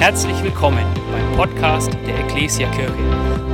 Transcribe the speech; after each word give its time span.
Herzlich 0.00 0.42
willkommen 0.42 0.86
beim 1.12 1.36
Podcast 1.36 1.92
der 2.06 2.20
Ecclesia 2.20 2.70
Kirche. 2.70 2.96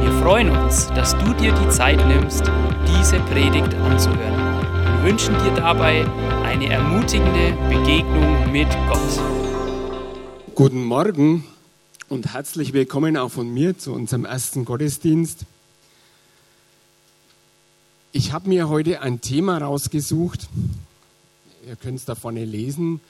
Wir 0.00 0.12
freuen 0.22 0.49
uns, 0.50 0.87
dass 0.95 1.19
du 1.19 1.34
dir 1.34 1.53
die 1.53 1.69
Zeit 1.71 1.99
nimmst, 2.07 2.45
diese 2.87 3.19
Predigt 3.22 3.74
anzuhören 3.74 4.64
und 4.87 5.03
wünschen 5.03 5.35
dir 5.43 5.53
dabei 5.56 6.06
eine 6.45 6.69
ermutigende 6.69 7.53
Begegnung 7.69 8.53
mit 8.53 8.69
Gott. 8.88 10.54
Guten 10.54 10.85
Morgen 10.85 11.45
und 12.09 12.32
herzlich 12.32 12.72
willkommen 12.72 13.17
auch 13.17 13.33
von 13.33 13.53
mir 13.53 13.76
zu 13.76 13.92
unserem 13.92 14.24
ersten 14.24 14.65
Gottesdienst. 14.65 15.47
Ich 18.12 18.30
habe 18.30 18.48
mir 18.48 18.69
heute 18.69 19.02
ein 19.02 19.20
Thema 19.20 19.59
rausgesucht. 19.59 20.48
Ihr 21.66 21.74
könnt 21.74 21.98
es 21.98 22.05
da 22.05 22.15
vorne 22.15 22.45
lesen 22.45 23.01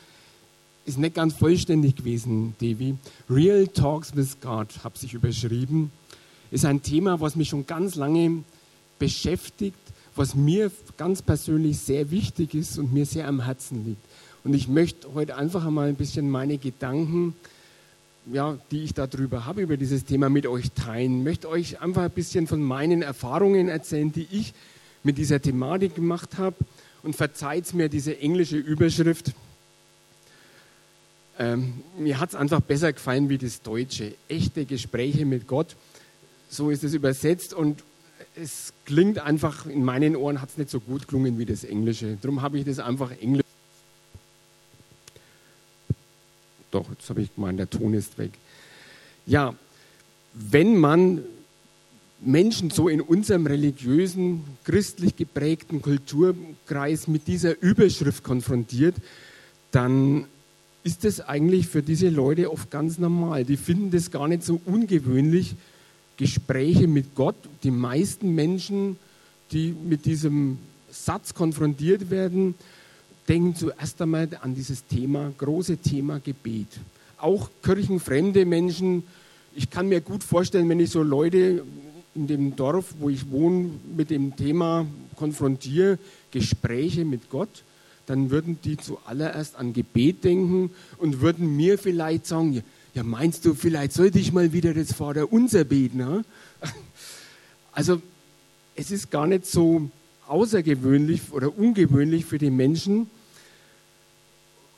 ist 0.87 0.99
nicht 0.99 1.15
ganz 1.17 1.35
vollständig 1.35 1.97
gewesen, 1.97 2.55
Devi. 2.61 2.97
Real 3.29 3.67
Talks 3.67 4.15
with 4.15 4.41
God 4.41 4.69
habe 4.85 4.95
ich 5.03 5.13
überschrieben. 5.15 5.91
Ist 6.53 6.65
ein 6.65 6.81
Thema, 6.81 7.21
was 7.21 7.35
mich 7.35 7.49
schon 7.49 7.67
ganz 7.67 7.97
lange 7.97 8.45
beschäftigt, 8.99 9.77
was 10.15 10.37
mir 10.37 10.71
ganz 10.97 11.23
persönlich 11.23 11.79
sehr 11.79 12.11
wichtig 12.13 12.55
ist 12.55 12.79
und 12.79 12.93
mir 12.93 13.05
sehr 13.05 13.27
am 13.27 13.45
Herzen 13.45 13.85
liegt. 13.85 14.01
Und 14.45 14.55
ich 14.55 14.69
möchte 14.69 15.13
heute 15.13 15.37
einfach 15.37 15.67
einmal 15.67 15.89
ein 15.89 15.97
bisschen 15.97 16.31
meine 16.31 16.57
Gedanken, 16.57 17.35
ja, 18.33 18.57
die 18.71 18.85
ich 18.85 18.95
darüber 18.95 19.45
habe, 19.45 19.63
über 19.63 19.77
dieses 19.77 20.05
Thema 20.05 20.31
mit 20.31 20.47
euch 20.47 20.71
teilen. 20.71 21.19
Ich 21.19 21.25
möchte 21.25 21.49
euch 21.49 21.81
einfach 21.81 22.03
ein 22.03 22.11
bisschen 22.11 22.47
von 22.47 22.63
meinen 22.63 23.03
Erfahrungen 23.03 23.69
erzählen, 23.69 24.13
die 24.13 24.29
ich 24.31 24.55
mit 25.03 25.19
dieser 25.19 25.43
Thematik 25.43 25.97
gemacht 25.97 26.39
habe. 26.39 26.57
Und 27.03 27.15
verzeiht 27.15 27.73
mir 27.75 27.89
diese 27.89 28.19
englische 28.19 28.57
Überschrift, 28.57 29.33
ähm, 31.39 31.83
mir 31.99 32.19
hat 32.19 32.31
es 32.31 32.35
einfach 32.35 32.61
besser 32.61 32.93
gefallen 32.93 33.29
wie 33.29 33.39
das 33.39 33.63
Deutsche. 33.63 34.15
Echte 34.29 34.65
Gespräche 34.65 35.25
mit 35.27 35.47
Gott. 35.47 35.77
So 36.49 36.71
ist 36.71 36.85
es 36.85 36.95
übersetzt 36.95 37.53
und 37.53 37.83
es 38.35 38.73
klingt 38.85 39.19
einfach, 39.19 39.67
in 39.67 39.85
meinen 39.85 40.17
Ohren 40.17 40.41
hat 40.41 40.51
es 40.51 40.59
nicht 40.59 40.71
so 40.71 40.81
gut 40.81 41.09
gelungen 41.09 41.39
wie 41.39 41.47
das 41.47 41.65
Englische. 41.65 42.19
Darum 42.21 42.43
habe 42.43 42.59
ich 42.59 42.65
das 42.65 42.79
einfach 42.79 43.11
Englisch. 43.21 43.45
Doch, 46.71 46.91
jetzt 46.91 47.09
habe 47.09 47.23
ich 47.23 47.35
gemeint, 47.35 47.59
der 47.59 47.71
Ton 47.71 47.95
ist 47.95 48.19
weg. 48.19 48.33
Ja, 49.25 49.55
wenn 50.35 50.77
man 50.77 51.23
Menschen 52.21 52.71
so 52.71 52.89
in 52.89 53.01
unserem 53.01 53.47
religiösen, 53.47 54.45
christlich 54.65 55.17
geprägten 55.17 55.83
Kulturkreis 55.83 57.09
mit 57.09 57.27
dieser 57.27 57.61
Überschrift 57.61 58.25
konfrontiert, 58.25 58.97
dann 59.71 60.27
ist 60.87 61.03
das 61.03 61.21
eigentlich 61.21 61.67
für 61.67 61.83
diese 61.83 62.11
Leute 62.11 62.53
oft 62.53 62.71
ganz 62.71 62.97
normal. 62.97 63.45
Die 63.45 63.57
finden 63.57 63.91
das 63.91 64.13
gar 64.13 64.29
nicht 64.29 64.45
so 64.45 64.61
ungewöhnlich, 64.67 65.57
Gespräche 66.17 66.87
mit 66.87 67.17
Gott. 67.17 67.35
Die 67.65 67.73
meisten 67.73 68.37
Menschen, 68.37 68.97
die 69.51 69.75
mit 69.85 70.05
diesem 70.05 70.59
Satz 70.89 71.35
konfrontiert 71.35 72.09
werden, 72.09 72.55
denken 73.29 73.57
zuerst 73.57 74.01
einmal 74.01 74.29
an 74.41 74.55
dieses 74.55 74.87
Thema, 74.87 75.33
große 75.37 75.79
Thema 75.79 76.21
Gebet. 76.21 76.69
Auch 77.19 77.51
kirchenfremde 77.65 78.45
Menschen, 78.45 79.03
ich 79.57 79.69
kann 79.69 79.89
mir 79.89 80.01
gut 80.01 80.23
vorstellen, 80.23 80.69
wenn 80.69 80.79
ich 80.79 80.91
so 80.91 81.03
Leute 81.03 81.65
in 82.15 82.29
dem 82.29 82.55
Dorf, 82.55 82.95
wo 83.01 83.09
ich 83.11 83.29
wohne, 83.29 83.71
mit 83.97 84.11
dem 84.11 84.37
Thema 84.37 84.87
konfrontiere, 85.17 85.99
Gespräche 86.31 87.05
mit 87.05 87.29
Gott, 87.29 87.65
dann 88.07 88.31
würden 88.31 88.59
die 88.65 88.77
zuallererst 88.77 89.57
an 89.57 89.73
Gebet 89.73 90.25
denken 90.25 90.71
und 90.99 91.21
würden 91.21 91.57
mir 91.57 91.79
vielleicht 91.79 92.27
sagen, 92.27 92.63
ja 92.95 93.03
meinst 93.03 93.45
du, 93.45 93.55
vielleicht 93.55 93.93
sollte 93.93 94.19
ich 94.19 94.33
mal 94.33 94.53
wieder 94.53 94.75
das 94.75 94.93
Vaterunser 94.93 95.65
beten? 95.65 96.05
Ha? 96.05 96.23
Also 97.73 98.01
es 98.75 98.91
ist 98.91 99.11
gar 99.11 99.27
nicht 99.27 99.45
so 99.45 99.91
außergewöhnlich 100.29 101.21
oder 101.31 101.59
ungewöhnlich 101.59 102.25
für 102.25 102.39
die 102.39 102.51
Menschen 102.51 103.11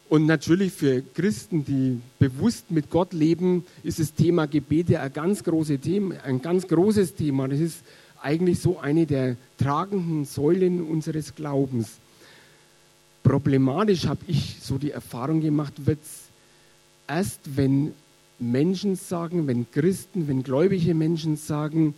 und 0.08 0.24
natürlich 0.24 0.72
für 0.72 1.02
Christen, 1.02 1.64
die 1.64 2.00
bewusst 2.18 2.70
mit 2.70 2.90
Gott 2.90 3.12
leben, 3.12 3.64
ist 3.82 3.98
das 3.98 4.14
Thema 4.14 4.46
Gebet 4.46 4.88
ja 4.88 5.02
ein 5.02 5.12
ganz, 5.12 5.44
große 5.44 5.78
Thema, 5.78 6.14
ein 6.24 6.40
ganz 6.40 6.66
großes 6.66 7.14
Thema. 7.14 7.46
Das 7.46 7.60
ist 7.60 7.82
eigentlich 8.22 8.58
so 8.58 8.78
eine 8.78 9.04
der 9.04 9.36
tragenden 9.58 10.24
Säulen 10.24 10.82
unseres 10.82 11.34
Glaubens. 11.34 11.98
Problematisch 13.28 14.06
habe 14.06 14.22
ich 14.26 14.56
so 14.58 14.78
die 14.78 14.90
Erfahrung 14.90 15.42
gemacht, 15.42 15.74
wird 15.84 15.98
es 16.02 16.28
erst, 17.06 17.40
wenn 17.58 17.92
Menschen 18.38 18.96
sagen, 18.96 19.46
wenn 19.46 19.70
Christen, 19.70 20.28
wenn 20.28 20.42
gläubige 20.42 20.94
Menschen 20.94 21.36
sagen, 21.36 21.94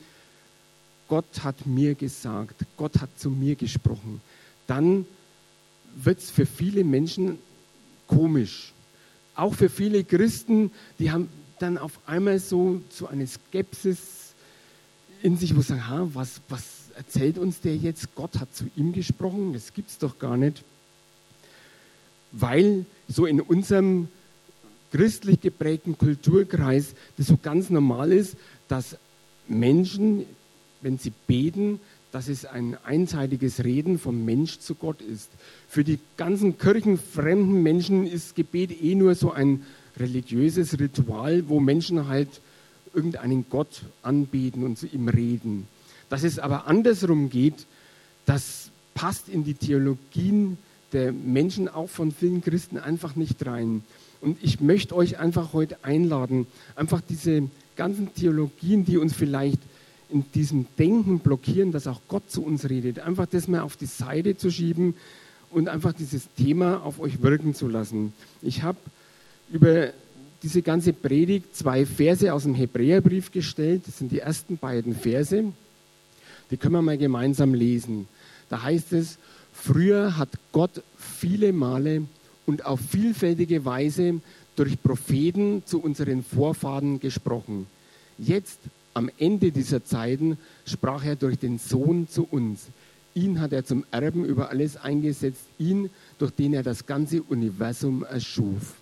Gott 1.07 1.45
hat 1.45 1.67
mir 1.67 1.95
gesagt, 1.95 2.67
Gott 2.77 3.01
hat 3.01 3.17
zu 3.17 3.31
mir 3.31 3.55
gesprochen, 3.55 4.21
dann 4.67 5.07
wird 5.95 6.19
es 6.19 6.33
für 6.33 6.47
viele 6.47 6.83
Menschen 6.83 7.39
komisch. 8.09 8.73
Auch 9.37 9.55
für 9.55 9.69
viele 9.69 10.03
Christen, 10.03 10.73
die 10.99 11.13
haben 11.13 11.29
dann 11.61 11.79
auf 11.79 12.01
einmal 12.07 12.41
so, 12.41 12.81
so 12.89 13.07
eine 13.07 13.29
Skepsis 13.29 14.35
in 15.23 15.37
sich, 15.37 15.55
wo 15.55 15.61
sie 15.61 15.69
sagen, 15.69 15.89
ha, 15.89 16.09
was, 16.13 16.41
was 16.49 16.91
erzählt 16.97 17.39
uns 17.39 17.61
der 17.61 17.77
jetzt? 17.77 18.17
Gott 18.17 18.41
hat 18.41 18.53
zu 18.53 18.65
ihm 18.75 18.93
gesprochen, 18.93 19.53
das 19.53 19.73
gibt 19.73 19.91
es 19.91 19.99
doch 19.99 20.19
gar 20.19 20.37
nicht 20.37 20.65
weil 22.33 22.85
so 23.09 23.27
in 23.27 23.41
unserem 23.41 24.09
christlich 24.93 25.41
geprägten 25.41 25.97
Kulturkreis 25.97 26.95
das 27.17 27.29
so 27.29 27.39
ganz 27.41 27.71
normal 27.71 28.13
ist, 28.13 28.37
dass 28.69 28.97
Menschen, 29.49 30.25
wenn 30.81 30.99
sie 30.99 31.13
beten, 31.27 31.81
dass 32.13 32.29
es 32.29 32.45
ein 32.45 32.77
einseitiges 32.85 33.63
Reden 33.65 33.99
vom 33.99 34.25
Mensch 34.25 34.59
zu 34.59 34.75
Gott 34.75 35.01
ist. 35.01 35.31
Für 35.69 35.85
die 35.85 35.99
ganzen 36.17 36.59
kirchenfremden 36.59 37.63
Menschen 37.63 38.07
ist 38.07 38.35
Gebet 38.35 38.83
eh 38.83 38.95
nur 38.95 39.15
so 39.15 39.31
ein 39.31 39.65
religiöses 39.97 40.79
Ritual, 40.79 41.49
wo 41.49 41.61
Menschen 41.61 42.09
halt 42.09 42.29
irgendeinen 42.95 43.45
Gott 43.49 43.83
anbeten 44.03 44.65
und 44.65 44.77
zu 44.77 44.87
ihm 44.87 45.09
reden. 45.09 45.69
Dass 46.09 46.25
es 46.25 46.41
aber 46.41 46.67
andersrum 46.67 47.31
geht, 47.31 47.67
das 48.27 48.71
passt 48.95 49.29
in 49.29 49.45
die 49.45 49.55
Theologien 49.55 50.59
der 50.93 51.13
Menschen, 51.13 51.69
auch 51.69 51.89
von 51.89 52.13
vielen 52.13 52.43
Christen, 52.43 52.79
einfach 52.79 53.17
nicht 53.17 53.45
rein. 53.47 53.83
Und 54.21 54.39
ich 54.43 54.61
möchte 54.61 54.95
euch 54.95 55.19
einfach 55.19 55.53
heute 55.53 55.83
einladen, 55.85 56.47
einfach 56.77 57.01
diese 57.01 57.45
ganzen 57.77 58.13
Theologien, 58.15 58.85
die 58.85 58.99
uns 58.99 59.15
vielleicht 59.15 59.61
in 60.11 60.25
diesem 60.35 60.67
Denken 60.79 61.21
blockieren, 61.21 61.73
dass 61.73 61.87
auch 61.87 62.01
Gott 62.09 62.31
zu 62.31 62.43
uns 62.43 62.69
redet, 62.69 62.99
einfach 62.99 63.27
das 63.27 63.49
mal 63.49 63.61
auf 63.61 63.77
die 63.77 63.87
Seite 63.87 64.37
zu 64.37 64.51
schieben 64.51 64.95
und 65.51 65.69
einfach 65.69 65.93
dieses 65.93 66.29
Thema 66.37 66.83
auf 66.85 67.01
euch 67.01 67.23
wirken 67.23 67.55
zu 67.55 67.69
lassen. 67.69 68.13
Ich 68.43 68.63
habe 68.63 68.79
über 69.51 69.91
diese 70.43 70.63
ganze 70.63 70.93
Predigt 70.93 71.55
zwei 71.55 71.85
Verse 71.85 72.33
aus 72.33 72.45
dem 72.45 72.55
Hebräerbrief 72.55 73.31
gestellt. 73.31 73.83
Das 73.87 73.99
sind 73.99 74.11
die 74.11 74.21
ersten 74.21 74.57
beiden 74.57 74.95
Verse. 74.95 75.45
Die 76.51 76.57
können 76.57 76.75
wir 76.75 76.83
mal 76.83 76.99
gemeinsam 76.99 77.55
lesen. 77.55 78.09
Da 78.49 78.63
heißt 78.63 78.93
es, 78.93 79.19
Früher 79.63 80.17
hat 80.17 80.31
Gott 80.53 80.83
viele 80.97 81.53
Male 81.53 82.05
und 82.47 82.65
auf 82.65 82.81
vielfältige 82.81 83.67
Weise 83.67 84.21
durch 84.57 84.83
Propheten 84.83 85.63
zu 85.67 85.83
unseren 85.83 86.25
Vorfahren 86.25 86.99
gesprochen. 86.99 87.67
Jetzt, 88.17 88.59
am 88.95 89.11
Ende 89.19 89.53
dieser 89.53 89.85
Zeiten, 89.85 90.39
sprach 90.65 91.05
er 91.05 91.15
durch 91.15 91.39
den 91.39 91.59
Sohn 91.59 92.09
zu 92.09 92.27
uns. 92.31 92.69
Ihn 93.15 93.39
hat 93.39 93.53
er 93.53 93.67
zum 93.67 93.85
Erben 93.91 94.25
über 94.25 94.49
alles 94.49 94.79
eingesetzt, 94.79 95.43
ihn, 95.59 95.91
durch 96.19 96.33
den 96.33 96.55
er 96.55 96.63
das 96.63 96.87
ganze 96.87 97.23
Universum 97.23 98.03
erschuf. 98.03 98.77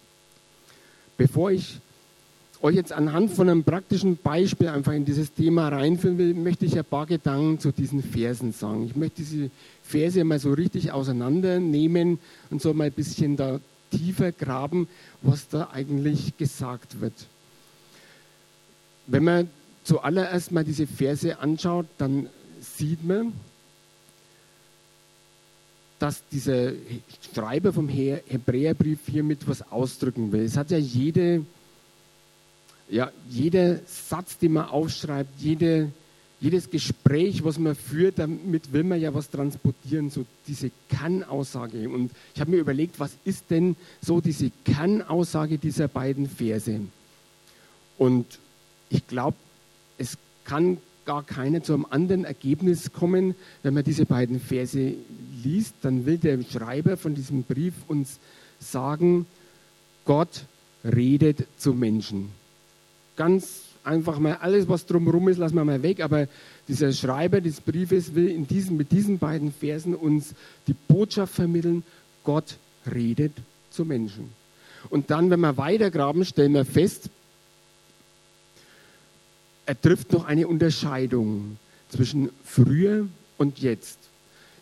Bevor 1.17 1.51
ich 1.51 1.81
euch 2.61 2.75
jetzt 2.75 2.93
anhand 2.93 3.31
von 3.31 3.49
einem 3.49 3.63
praktischen 3.63 4.17
Beispiel 4.17 4.69
einfach 4.69 4.93
in 4.93 5.05
dieses 5.05 5.33
Thema 5.33 5.69
reinführen 5.69 6.19
will, 6.19 6.35
möchte 6.35 6.67
ich 6.67 6.77
ein 6.77 6.85
paar 6.85 7.07
Gedanken 7.07 7.61
zu 7.61 7.73
diesen 7.73 8.03
Versen 8.03 8.53
sagen. 8.53 8.87
Ich 8.87 8.97
möchte 8.97 9.23
diese 9.23 9.51
Verse 9.83 10.23
mal 10.25 10.39
so 10.39 10.53
richtig 10.53 10.91
auseinandernehmen 10.91 12.19
und 12.51 12.61
so 12.61 12.75
mal 12.75 12.85
ein 12.85 12.93
bisschen 12.93 13.37
da 13.37 13.61
tiefer 13.91 14.33
graben, 14.33 14.89
was 15.23 15.49
da 15.49 15.71
eigentlich 15.73 16.37
gesagt 16.37 17.01
wird. 17.01 17.15
Wenn 19.07 19.25
man 19.25 19.51
zuallererst 19.85 20.53
mal 20.53 20.65
diese 20.65 20.87
Verse 20.87 21.39
anschaut, 21.39 21.87
dann 21.97 22.29
sieht 22.61 23.05
man, 23.05 23.33
dass 25.99 26.23
dieser 26.31 26.73
Schreiber 27.35 27.73
vom 27.73 27.89
Hebräerbrief 27.89 29.01
hiermit 29.07 29.49
was 29.49 29.63
ausdrücken 29.73 30.31
will. 30.33 30.43
Es 30.43 30.57
hat 30.57 30.71
ja 30.71 30.79
jede 30.79 31.45
ja, 32.91 33.11
jeder 33.29 33.81
Satz, 33.87 34.39
den 34.39 34.55
man 34.55 34.69
aufschreibt, 34.69 35.41
jede, 35.41 35.93
jedes 36.41 36.71
Gespräch, 36.71 37.45
was 37.45 37.59
man 37.59 37.75
führt, 37.75 38.19
damit 38.19 38.73
will 38.73 38.85
man 38.85 39.01
ja 39.01 39.13
was 39.13 39.31
transportieren, 39.31 40.11
so 40.11 40.25
diese 40.47 40.71
Kann-Aussage. 40.89 41.89
Und 41.89 42.11
ich 42.35 42.41
habe 42.41 42.53
mir 42.53 42.59
überlegt, 42.59 42.99
was 42.99 43.13
ist 43.25 43.51
denn 43.51 43.77
so 44.01 44.21
diese 44.21 44.51
Kann-Aussage 44.65 45.59
dieser 45.59 45.89
beiden 45.89 46.29
Verse? 46.29 46.81
Und 47.99 48.27
ich 48.89 49.07
glaube, 49.07 49.37
es 49.99 50.17
kann 50.45 50.79
gar 51.05 51.23
keiner 51.23 51.63
zu 51.63 51.75
einem 51.75 51.87
anderen 51.89 52.25
Ergebnis 52.25 52.93
kommen, 52.93 53.35
wenn 53.63 53.75
man 53.75 53.83
diese 53.83 54.07
beiden 54.07 54.41
Verse 54.41 54.95
liest. 55.43 55.75
Dann 55.83 56.07
will 56.07 56.19
der 56.19 56.39
Schreiber 56.43 56.97
von 56.97 57.15
diesem 57.15 57.43
Brief 57.43 57.75
uns 57.89 58.19
sagen, 58.61 59.27
Gott 60.05 60.45
redet 60.85 61.47
zu 61.57 61.75
Menschen. 61.75 62.38
Ganz 63.19 63.63
einfach 63.83 64.21
mal 64.21 64.39
alles, 64.41 64.69
was 64.69 64.87
drumherum 64.87 65.29
ist, 65.29 65.39
lassen 65.39 65.57
wir 65.57 65.65
mal 65.65 65.83
weg. 65.83 66.01
Aber 66.01 66.29
dieser 66.69 66.93
Schreiber 66.93 67.41
des 67.41 67.61
Briefes 67.61 68.15
will 68.15 68.29
in 68.29 68.47
diesen, 68.47 68.77
mit 68.77 68.93
diesen 68.93 69.19
beiden 69.19 69.53
Versen 69.53 69.97
uns 69.97 70.35
die 70.69 70.75
Botschaft 70.75 71.35
vermitteln, 71.35 71.83
Gott 72.23 72.57
redet 72.93 73.33
zu 73.71 73.85
Menschen. 73.85 74.31
Und 74.89 75.11
dann, 75.11 75.31
wenn 75.31 75.41
wir 75.41 75.57
weitergraben, 75.57 76.25
stellen 76.25 76.53
wir 76.53 76.65
fest, 76.65 77.11
er 79.67 79.81
trifft 79.81 80.13
noch 80.13 80.25
eine 80.25 80.47
Unterscheidung 80.47 81.59
zwischen 81.89 82.31
früher 82.45 83.09
und 83.37 83.59
jetzt. 83.59 83.99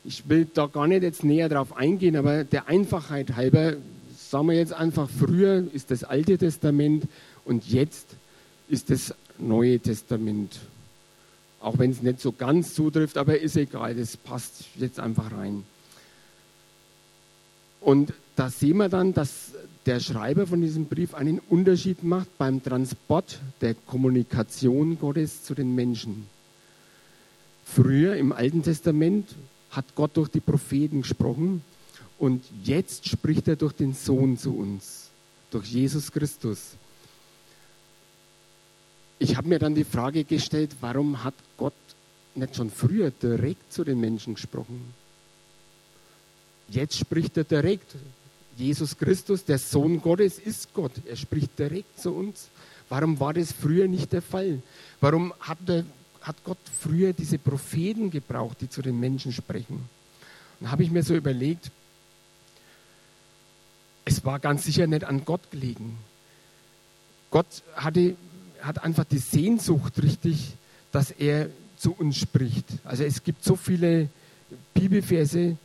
Ich 0.02 0.28
will 0.28 0.46
da 0.52 0.66
gar 0.66 0.86
nicht 0.86 1.02
jetzt 1.02 1.24
näher 1.24 1.48
drauf 1.48 1.76
eingehen, 1.76 2.16
aber 2.16 2.44
der 2.44 2.68
Einfachheit 2.68 3.36
halber 3.36 3.74
sagen 4.16 4.48
wir 4.48 4.56
jetzt 4.56 4.72
einfach, 4.72 5.10
früher 5.10 5.64
ist 5.72 5.90
das 5.90 6.04
Alte 6.04 6.38
Testament 6.38 7.04
und 7.44 7.68
jetzt 7.68 8.16
ist 8.68 8.90
das 8.90 9.14
Neue 9.38 9.78
Testament. 9.78 10.58
Auch 11.60 11.78
wenn 11.78 11.90
es 11.90 12.02
nicht 12.02 12.20
so 12.20 12.32
ganz 12.32 12.74
zutrifft, 12.74 13.18
aber 13.18 13.38
ist 13.38 13.56
egal, 13.56 13.94
das 13.94 14.16
passt 14.16 14.64
jetzt 14.76 15.00
einfach 15.00 15.32
rein. 15.32 15.64
Und 17.80 18.12
da 18.34 18.50
sehen 18.50 18.78
wir 18.78 18.88
dann, 18.88 19.14
dass 19.14 19.52
der 19.86 20.00
Schreiber 20.00 20.46
von 20.46 20.60
diesem 20.60 20.86
Brief 20.86 21.14
einen 21.14 21.38
Unterschied 21.38 22.02
macht 22.02 22.36
beim 22.38 22.62
Transport 22.62 23.40
der 23.60 23.74
Kommunikation 23.74 24.98
Gottes 24.98 25.44
zu 25.44 25.54
den 25.54 25.74
Menschen. 25.74 26.26
Früher 27.64 28.16
im 28.16 28.32
Alten 28.32 28.62
Testament 28.62 29.34
hat 29.70 29.84
Gott 29.94 30.16
durch 30.16 30.28
die 30.28 30.40
Propheten 30.40 31.02
gesprochen 31.02 31.62
und 32.18 32.44
jetzt 32.64 33.08
spricht 33.08 33.48
er 33.48 33.56
durch 33.56 33.72
den 33.72 33.94
Sohn 33.94 34.38
zu 34.38 34.56
uns, 34.56 35.10
durch 35.50 35.66
Jesus 35.66 36.10
Christus. 36.10 36.76
Ich 39.18 39.36
habe 39.36 39.48
mir 39.48 39.58
dann 39.58 39.74
die 39.74 39.84
Frage 39.84 40.24
gestellt, 40.24 40.76
warum 40.80 41.24
hat 41.24 41.34
Gott 41.56 41.74
nicht 42.34 42.56
schon 42.56 42.70
früher 42.70 43.10
direkt 43.10 43.72
zu 43.72 43.82
den 43.84 43.98
Menschen 44.00 44.34
gesprochen? 44.34 44.94
Jetzt 46.68 46.98
spricht 46.98 47.36
er 47.36 47.44
direkt. 47.44 47.94
Jesus 48.56 48.96
Christus, 48.96 49.44
der 49.44 49.58
Sohn 49.58 50.00
Gottes, 50.00 50.38
ist 50.38 50.72
Gott. 50.74 50.92
Er 51.06 51.16
spricht 51.16 51.58
direkt 51.58 52.00
zu 52.00 52.12
uns. 52.12 52.48
Warum 52.88 53.18
war 53.20 53.34
das 53.34 53.52
früher 53.52 53.88
nicht 53.88 54.12
der 54.12 54.22
Fall? 54.22 54.62
Warum 55.00 55.32
hat, 55.40 55.58
der, 55.66 55.84
hat 56.22 56.36
Gott 56.44 56.58
früher 56.80 57.12
diese 57.12 57.38
Propheten 57.38 58.10
gebraucht, 58.10 58.58
die 58.60 58.68
zu 58.68 58.82
den 58.82 58.98
Menschen 58.98 59.32
sprechen? 59.32 59.88
Und 60.60 60.70
habe 60.70 60.82
ich 60.82 60.90
mir 60.90 61.02
so 61.02 61.14
überlegt, 61.14 61.70
es 64.04 64.24
war 64.24 64.38
ganz 64.38 64.64
sicher 64.64 64.86
nicht 64.86 65.04
an 65.04 65.24
Gott 65.24 65.50
gelegen. 65.50 65.98
Gott 67.30 67.62
hatte, 67.74 68.16
hat 68.66 68.82
einfach 68.82 69.04
die 69.04 69.18
Sehnsucht 69.18 70.02
richtig, 70.02 70.54
dass 70.92 71.10
er 71.10 71.48
zu 71.76 71.92
uns 71.92 72.16
spricht. 72.16 72.64
Also 72.84 73.04
es 73.04 73.22
gibt 73.22 73.44
so 73.44 73.56
viele 73.56 74.08
Bibelverse, 74.74 75.56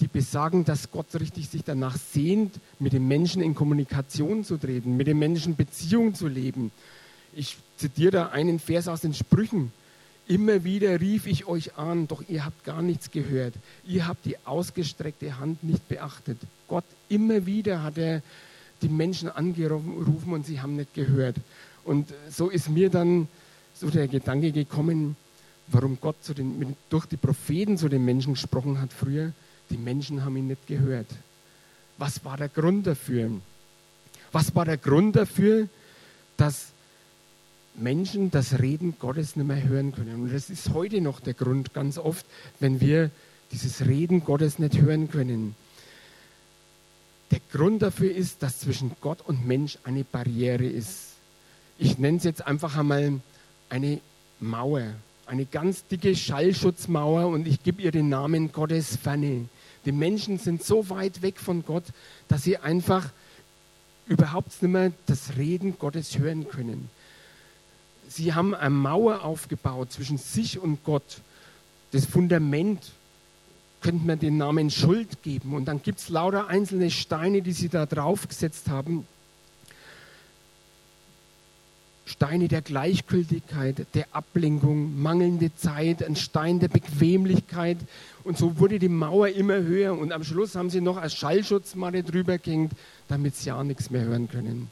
die 0.00 0.08
besagen, 0.08 0.64
dass 0.64 0.90
Gott 0.90 1.06
richtig 1.14 1.48
sich 1.48 1.64
danach 1.64 1.96
sehnt, 1.96 2.54
mit 2.78 2.92
den 2.92 3.08
Menschen 3.08 3.42
in 3.42 3.54
Kommunikation 3.54 4.44
zu 4.44 4.58
treten, 4.58 4.96
mit 4.96 5.06
den 5.06 5.18
Menschen 5.18 5.56
Beziehungen 5.56 6.14
zu 6.14 6.28
leben. 6.28 6.70
Ich 7.34 7.56
zitiere 7.76 8.10
da 8.10 8.26
einen 8.28 8.58
Vers 8.58 8.88
aus 8.88 9.00
den 9.00 9.14
Sprüchen. 9.14 9.72
Immer 10.28 10.64
wieder 10.64 11.00
rief 11.00 11.26
ich 11.26 11.46
euch 11.46 11.76
an, 11.76 12.08
doch 12.08 12.22
ihr 12.28 12.44
habt 12.44 12.64
gar 12.64 12.82
nichts 12.82 13.10
gehört. 13.10 13.54
Ihr 13.86 14.06
habt 14.06 14.24
die 14.26 14.36
ausgestreckte 14.44 15.38
Hand 15.38 15.62
nicht 15.62 15.88
beachtet. 15.88 16.38
Gott, 16.68 16.84
immer 17.08 17.46
wieder 17.46 17.82
hat 17.82 17.96
er 17.96 18.22
die 18.82 18.88
Menschen 18.88 19.28
angerufen 19.28 20.32
und 20.32 20.44
sie 20.44 20.60
haben 20.60 20.76
nicht 20.76 20.94
gehört. 20.94 21.36
Und 21.86 22.12
so 22.30 22.48
ist 22.48 22.68
mir 22.68 22.90
dann 22.90 23.28
so 23.74 23.88
der 23.88 24.08
Gedanke 24.08 24.52
gekommen, 24.52 25.16
warum 25.68 25.98
Gott 26.00 26.16
den, 26.36 26.76
durch 26.90 27.06
die 27.06 27.16
Propheten 27.16 27.78
zu 27.78 27.88
den 27.88 28.04
Menschen 28.04 28.34
gesprochen 28.34 28.80
hat 28.80 28.92
früher 28.92 29.32
die 29.70 29.76
Menschen 29.76 30.24
haben 30.24 30.36
ihn 30.36 30.48
nicht 30.48 30.66
gehört. 30.66 31.06
Was 31.98 32.24
war 32.24 32.36
der 32.36 32.48
Grund 32.48 32.86
dafür? 32.86 33.30
Was 34.32 34.54
war 34.54 34.64
der 34.64 34.76
Grund 34.76 35.16
dafür, 35.16 35.68
dass 36.36 36.68
Menschen 37.74 38.30
das 38.30 38.60
Reden 38.60 38.96
Gottes 38.98 39.36
nicht 39.36 39.46
mehr 39.46 39.62
hören 39.62 39.92
können? 39.92 40.22
Und 40.22 40.32
das 40.32 40.50
ist 40.50 40.70
heute 40.70 41.00
noch 41.00 41.20
der 41.20 41.34
Grund 41.34 41.74
ganz 41.74 41.98
oft, 41.98 42.26
wenn 42.60 42.80
wir 42.80 43.10
dieses 43.52 43.86
Reden 43.86 44.24
Gottes 44.24 44.58
nicht 44.58 44.80
hören 44.80 45.10
können. 45.10 45.54
Der 47.30 47.40
Grund 47.50 47.82
dafür 47.82 48.14
ist, 48.14 48.42
dass 48.42 48.60
zwischen 48.60 48.92
Gott 49.00 49.20
und 49.22 49.46
Mensch 49.46 49.78
eine 49.84 50.04
Barriere 50.04 50.66
ist. 50.66 51.05
Ich 51.78 51.98
nenne 51.98 52.18
es 52.18 52.24
jetzt 52.24 52.46
einfach 52.46 52.76
einmal 52.76 53.20
eine 53.68 54.00
Mauer, 54.40 54.94
eine 55.26 55.44
ganz 55.44 55.86
dicke 55.86 56.16
Schallschutzmauer 56.16 57.26
und 57.26 57.46
ich 57.46 57.62
gebe 57.62 57.82
ihr 57.82 57.92
den 57.92 58.08
Namen 58.08 58.52
Gottes 58.52 58.96
Ferne. 58.96 59.48
Die 59.84 59.92
Menschen 59.92 60.38
sind 60.38 60.62
so 60.62 60.88
weit 60.88 61.22
weg 61.22 61.38
von 61.38 61.64
Gott, 61.64 61.84
dass 62.28 62.42
sie 62.42 62.58
einfach 62.58 63.10
überhaupt 64.06 64.62
nicht 64.62 64.72
mehr 64.72 64.92
das 65.06 65.36
Reden 65.36 65.78
Gottes 65.78 66.18
hören 66.18 66.48
können. 66.48 66.88
Sie 68.08 68.34
haben 68.34 68.54
eine 68.54 68.70
Mauer 68.70 69.24
aufgebaut 69.24 69.92
zwischen 69.92 70.16
sich 70.16 70.58
und 70.58 70.84
Gott. 70.84 71.20
Das 71.90 72.06
Fundament 72.06 72.92
könnte 73.80 74.06
man 74.06 74.18
den 74.18 74.36
Namen 74.36 74.70
Schuld 74.70 75.22
geben. 75.22 75.54
Und 75.54 75.66
dann 75.66 75.82
gibt 75.82 75.98
es 75.98 76.08
lauter 76.08 76.48
einzelne 76.48 76.90
Steine, 76.90 77.42
die 77.42 77.52
sie 77.52 77.68
da 77.68 77.84
draufgesetzt 77.86 78.68
haben. 78.68 79.06
Steine 82.06 82.46
der 82.46 82.62
Gleichgültigkeit, 82.62 83.84
der 83.94 84.06
Ablenkung, 84.12 85.02
mangelnde 85.02 85.54
Zeit, 85.56 86.04
ein 86.04 86.14
Stein 86.14 86.60
der 86.60 86.68
Bequemlichkeit. 86.68 87.78
Und 88.22 88.38
so 88.38 88.60
wurde 88.60 88.78
die 88.78 88.88
Mauer 88.88 89.28
immer 89.28 89.56
höher. 89.56 89.92
Und 89.98 90.12
am 90.12 90.22
Schluss 90.22 90.54
haben 90.54 90.70
sie 90.70 90.80
noch 90.80 90.98
als 90.98 91.16
Schallschutzmatte 91.16 92.04
drüber 92.04 92.38
gehängt, 92.38 92.72
damit 93.08 93.34
sie 93.34 93.48
ja 93.48 93.62
nichts 93.64 93.90
mehr 93.90 94.02
hören 94.02 94.28
können. 94.28 94.70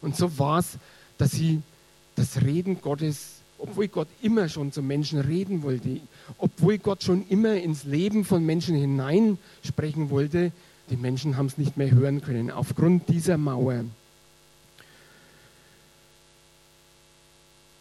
Und 0.00 0.16
so 0.16 0.38
war 0.38 0.60
es, 0.60 0.78
dass 1.18 1.32
sie 1.32 1.60
das 2.16 2.40
Reden 2.42 2.80
Gottes, 2.80 3.42
obwohl 3.58 3.88
Gott 3.88 4.08
immer 4.22 4.48
schon 4.48 4.72
zu 4.72 4.82
Menschen 4.82 5.20
reden 5.20 5.62
wollte, 5.62 6.00
obwohl 6.38 6.78
Gott 6.78 7.02
schon 7.02 7.26
immer 7.28 7.56
ins 7.56 7.84
Leben 7.84 8.24
von 8.24 8.44
Menschen 8.44 8.74
hinein 8.74 9.36
sprechen 9.62 10.08
wollte, 10.08 10.50
die 10.88 10.96
Menschen 10.96 11.36
haben 11.36 11.46
es 11.46 11.58
nicht 11.58 11.76
mehr 11.76 11.90
hören 11.90 12.22
können, 12.22 12.50
aufgrund 12.50 13.10
dieser 13.10 13.36
Mauer. 13.36 13.84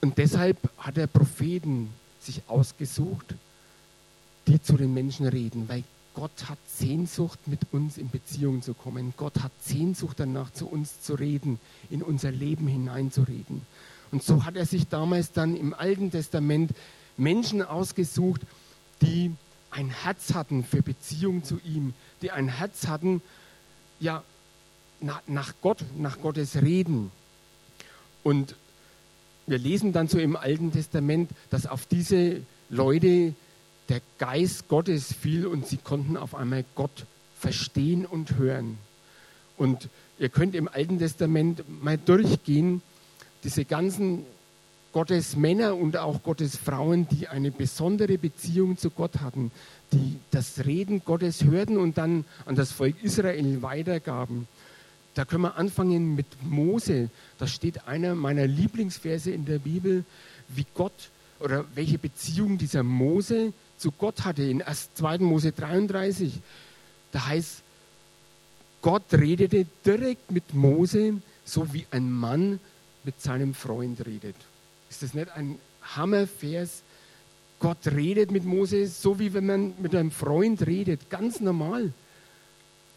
Und 0.01 0.17
deshalb 0.17 0.57
hat 0.77 0.97
er 0.97 1.07
Propheten 1.07 1.89
sich 2.19 2.41
ausgesucht, 2.47 3.35
die 4.47 4.61
zu 4.61 4.77
den 4.77 4.93
Menschen 4.93 5.27
reden, 5.27 5.67
weil 5.67 5.83
Gott 6.13 6.49
hat 6.49 6.57
Sehnsucht, 6.67 7.39
mit 7.45 7.59
uns 7.71 7.97
in 7.97 8.09
Beziehung 8.09 8.61
zu 8.61 8.73
kommen. 8.73 9.13
Gott 9.15 9.41
hat 9.41 9.51
Sehnsucht 9.61 10.19
danach, 10.19 10.51
zu 10.51 10.67
uns 10.67 11.01
zu 11.01 11.13
reden, 11.13 11.59
in 11.89 12.01
unser 12.01 12.31
Leben 12.31 12.67
hineinzureden. 12.67 13.61
Und 14.11 14.23
so 14.23 14.43
hat 14.43 14.55
er 14.55 14.65
sich 14.65 14.87
damals 14.87 15.31
dann 15.31 15.55
im 15.55 15.73
Alten 15.73 16.11
Testament 16.11 16.71
Menschen 17.15 17.61
ausgesucht, 17.61 18.41
die 19.01 19.31
ein 19.71 19.89
Herz 19.89 20.33
hatten 20.33 20.63
für 20.63 20.81
Beziehung 20.81 21.43
zu 21.43 21.59
ihm, 21.63 21.93
die 22.21 22.31
ein 22.31 22.47
Herz 22.47 22.87
hatten, 22.87 23.21
ja, 23.99 24.23
nach 24.99 25.53
Gott, 25.61 25.83
nach 25.97 26.19
Gottes 26.19 26.61
Reden. 26.61 27.11
Und 28.23 28.55
wir 29.49 29.57
lesen 29.57 29.93
dann 29.93 30.07
so 30.07 30.19
im 30.19 30.35
Alten 30.35 30.71
Testament, 30.71 31.31
dass 31.49 31.65
auf 31.65 31.85
diese 31.85 32.41
Leute 32.69 33.33
der 33.89 34.01
Geist 34.19 34.67
Gottes 34.67 35.13
fiel 35.13 35.47
und 35.47 35.67
sie 35.67 35.77
konnten 35.77 36.17
auf 36.17 36.35
einmal 36.35 36.63
Gott 36.75 37.05
verstehen 37.39 38.05
und 38.05 38.37
hören. 38.37 38.77
Und 39.57 39.89
ihr 40.19 40.29
könnt 40.29 40.55
im 40.55 40.67
Alten 40.67 40.99
Testament 40.99 41.63
mal 41.81 41.97
durchgehen, 41.97 42.81
diese 43.43 43.65
ganzen 43.65 44.23
Gottes 44.91 45.35
Männer 45.35 45.75
und 45.75 45.97
auch 45.97 46.23
Gottes 46.23 46.55
Frauen, 46.55 47.07
die 47.09 47.27
eine 47.27 47.51
besondere 47.51 48.17
Beziehung 48.17 48.77
zu 48.77 48.89
Gott 48.89 49.21
hatten, 49.21 49.51
die 49.93 50.17
das 50.31 50.65
Reden 50.65 51.03
Gottes 51.05 51.43
hörten 51.43 51.77
und 51.77 51.97
dann 51.97 52.25
an 52.45 52.55
das 52.55 52.71
Volk 52.71 52.95
Israel 53.03 53.61
weitergaben. 53.61 54.47
Da 55.19 55.25
können 55.25 55.43
wir 55.43 55.57
anfangen 55.57 56.15
mit 56.15 56.27
Mose. 56.43 57.09
Da 57.39 57.45
steht 57.45 57.89
einer 57.89 58.15
meiner 58.15 58.47
Lieblingsverse 58.47 59.31
in 59.31 59.43
der 59.43 59.59
Bibel, 59.59 60.05
wie 60.47 60.65
Gott 60.73 60.93
oder 61.41 61.65
welche 61.75 61.97
Beziehung 61.97 62.57
dieser 62.57 62.83
Mose 62.83 63.51
zu 63.77 63.91
Gott 63.91 64.23
hatte. 64.23 64.43
In 64.43 64.63
2. 64.65 65.17
Mose 65.17 65.51
33, 65.51 66.39
da 67.11 67.25
heißt, 67.25 67.63
Gott 68.81 69.03
redete 69.11 69.65
direkt 69.85 70.31
mit 70.31 70.53
Mose, 70.53 71.15
so 71.43 71.73
wie 71.73 71.85
ein 71.91 72.09
Mann 72.09 72.61
mit 73.03 73.21
seinem 73.21 73.53
Freund 73.53 74.05
redet. 74.05 74.37
Ist 74.89 75.03
das 75.03 75.13
nicht 75.13 75.31
ein 75.31 75.59
Hammervers? 75.81 76.81
Gott 77.59 77.87
redet 77.87 78.31
mit 78.31 78.45
Mose 78.45 78.87
so, 78.87 79.19
wie 79.19 79.33
wenn 79.33 79.47
man 79.47 79.73
mit 79.81 79.93
einem 79.95 80.11
Freund 80.11 80.65
redet, 80.65 81.09
ganz 81.09 81.41
normal. 81.41 81.91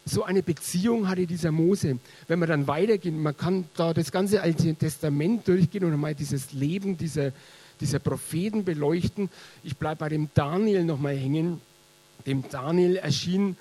So 0.05 0.23
eine 0.23 0.43
Beziehung 0.43 1.07
hatte 1.07 1.25
dieser 1.25 1.51
Mose. 1.51 1.97
Wenn 2.27 2.39
man 2.39 2.49
dann 2.49 2.67
weitergeht, 2.67 3.13
man 3.13 3.37
kann 3.37 3.65
da 3.75 3.93
das 3.93 4.11
ganze 4.11 4.41
Alte 4.41 4.75
Testament 4.75 5.47
durchgehen 5.47 5.85
und 5.85 5.97
mal 5.97 6.13
dieses 6.13 6.51
Leben 6.51 6.97
dieser, 6.97 7.31
dieser 7.79 7.99
Propheten 7.99 8.65
beleuchten. 8.65 9.29
Ich 9.63 9.77
bleibe 9.77 9.99
bei 9.99 10.09
dem 10.09 10.29
Daniel 10.33 10.83
nochmal 10.83 11.15
hängen. 11.15 11.61
Dem 12.25 12.43
Daniel 12.49 12.97
erschien 12.97 13.55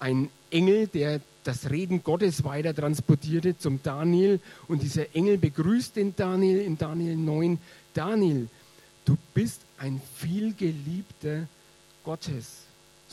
ein 0.00 0.30
Engel, 0.50 0.86
der 0.86 1.20
das 1.44 1.70
Reden 1.70 2.02
Gottes 2.02 2.44
weiter 2.44 2.74
transportierte 2.74 3.56
zum 3.58 3.82
Daniel. 3.82 4.40
Und 4.68 4.82
dieser 4.82 5.14
Engel 5.14 5.36
begrüßt 5.36 5.96
den 5.96 6.16
Daniel 6.16 6.60
in 6.60 6.78
Daniel 6.78 7.16
9. 7.16 7.58
Daniel, 7.92 8.48
du 9.04 9.16
bist 9.34 9.60
ein 9.78 10.00
vielgeliebter 10.16 11.46
Gottes. 12.02 12.63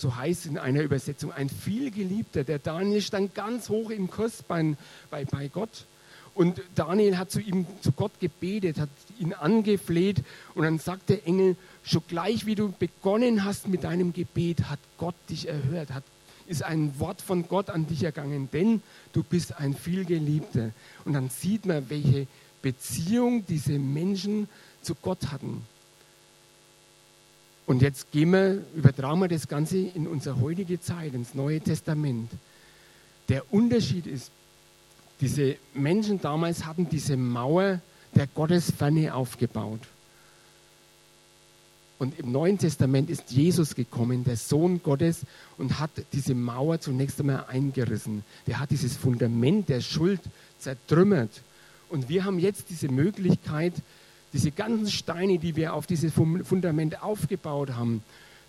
So 0.01 0.15
heißt 0.15 0.45
es 0.45 0.45
in 0.47 0.57
einer 0.57 0.81
Übersetzung, 0.81 1.31
ein 1.31 1.47
vielgeliebter. 1.47 2.43
Der 2.43 2.57
Daniel 2.57 3.03
stand 3.03 3.35
ganz 3.35 3.69
hoch 3.69 3.91
im 3.91 4.09
Kurs 4.09 4.41
bei, 4.41 4.75
bei, 5.11 5.25
bei 5.25 5.47
Gott. 5.47 5.85
Und 6.33 6.59
Daniel 6.73 7.19
hat 7.19 7.29
zu 7.29 7.39
ihm, 7.39 7.67
zu 7.81 7.91
Gott 7.91 8.19
gebetet, 8.19 8.79
hat 8.79 8.89
ihn 9.19 9.33
angefleht. 9.33 10.23
Und 10.55 10.63
dann 10.63 10.79
sagt 10.79 11.09
der 11.09 11.27
Engel, 11.27 11.55
schon 11.83 12.01
gleich 12.07 12.47
wie 12.47 12.55
du 12.55 12.73
begonnen 12.79 13.45
hast 13.45 13.67
mit 13.67 13.83
deinem 13.83 14.11
Gebet, 14.11 14.71
hat 14.71 14.79
Gott 14.97 15.13
dich 15.29 15.47
erhört, 15.47 15.93
hat, 15.93 16.03
ist 16.47 16.63
ein 16.63 16.97
Wort 16.97 17.21
von 17.21 17.47
Gott 17.47 17.69
an 17.69 17.85
dich 17.85 18.01
ergangen, 18.01 18.49
denn 18.51 18.81
du 19.13 19.21
bist 19.21 19.59
ein 19.59 19.75
vielgeliebter. 19.75 20.71
Und 21.05 21.13
dann 21.13 21.29
sieht 21.29 21.67
man, 21.67 21.87
welche 21.91 22.25
Beziehung 22.63 23.45
diese 23.45 23.77
Menschen 23.77 24.49
zu 24.81 24.95
Gott 24.95 25.31
hatten. 25.31 25.63
Und 27.65 27.81
jetzt 27.81 28.11
gehen 28.11 28.31
wir, 28.31 28.63
übertragen 28.75 29.19
wir 29.19 29.27
das 29.27 29.47
Ganze 29.47 29.77
in 29.77 30.07
unsere 30.07 30.41
heutige 30.41 30.79
Zeit, 30.81 31.13
ins 31.13 31.35
Neue 31.35 31.61
Testament. 31.61 32.29
Der 33.29 33.53
Unterschied 33.53 34.07
ist, 34.07 34.31
diese 35.21 35.55
Menschen 35.73 36.19
damals 36.19 36.65
hatten 36.65 36.89
diese 36.89 37.15
Mauer 37.15 37.79
der 38.15 38.27
Gottesferne 38.27 39.13
aufgebaut. 39.13 39.81
Und 41.99 42.17
im 42.17 42.31
Neuen 42.31 42.57
Testament 42.57 43.11
ist 43.11 43.29
Jesus 43.29 43.75
gekommen, 43.75 44.23
der 44.23 44.35
Sohn 44.35 44.81
Gottes, 44.81 45.21
und 45.59 45.79
hat 45.79 45.91
diese 46.13 46.33
Mauer 46.33 46.81
zunächst 46.81 47.19
einmal 47.19 47.45
eingerissen. 47.47 48.23
Der 48.47 48.59
hat 48.59 48.71
dieses 48.71 48.97
Fundament 48.97 49.69
der 49.69 49.81
Schuld 49.81 50.19
zertrümmert. 50.57 51.29
Und 51.89 52.09
wir 52.09 52.25
haben 52.25 52.39
jetzt 52.39 52.71
diese 52.71 52.89
Möglichkeit, 52.89 53.75
diese 54.33 54.51
ganzen 54.51 54.89
Steine, 54.89 55.37
die 55.37 55.55
wir 55.55 55.73
auf 55.73 55.87
dieses 55.87 56.13
Fundament 56.13 57.01
aufgebaut 57.03 57.71
haben, 57.71 58.03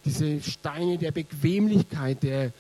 diese 0.05 0.41
Steine 0.43 0.99
der 0.99 1.13
Bequemlichkeit, 1.13 2.23
der, 2.23 2.53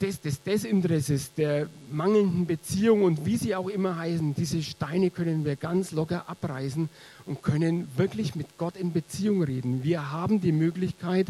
des, 0.00 0.20
des 0.20 0.42
Desinteresses, 0.42 1.34
der 1.34 1.68
mangelnden 1.90 2.46
Beziehung 2.46 3.02
und 3.02 3.24
wie 3.24 3.36
sie 3.36 3.54
auch 3.54 3.68
immer 3.68 3.96
heißen, 3.96 4.34
diese 4.34 4.62
Steine 4.62 5.10
können 5.10 5.44
wir 5.44 5.56
ganz 5.56 5.92
locker 5.92 6.28
abreißen 6.28 6.88
und 7.26 7.42
können 7.42 7.88
wirklich 7.96 8.34
mit 8.34 8.58
Gott 8.58 8.76
in 8.76 8.92
Beziehung 8.92 9.42
reden. 9.42 9.82
Wir 9.82 10.10
haben 10.10 10.40
die 10.40 10.52
Möglichkeit, 10.52 11.26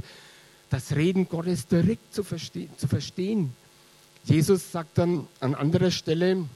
das 0.70 0.96
Reden 0.96 1.28
Gottes 1.28 1.66
direkt 1.66 2.12
zu, 2.12 2.24
verste 2.24 2.68
zu 2.76 2.88
verstehen. 2.88 3.52
Jesus 4.24 4.72
sagt 4.72 4.98
dann 4.98 5.28
an 5.38 5.54
anderer 5.54 5.90
Stelle, 5.90 6.46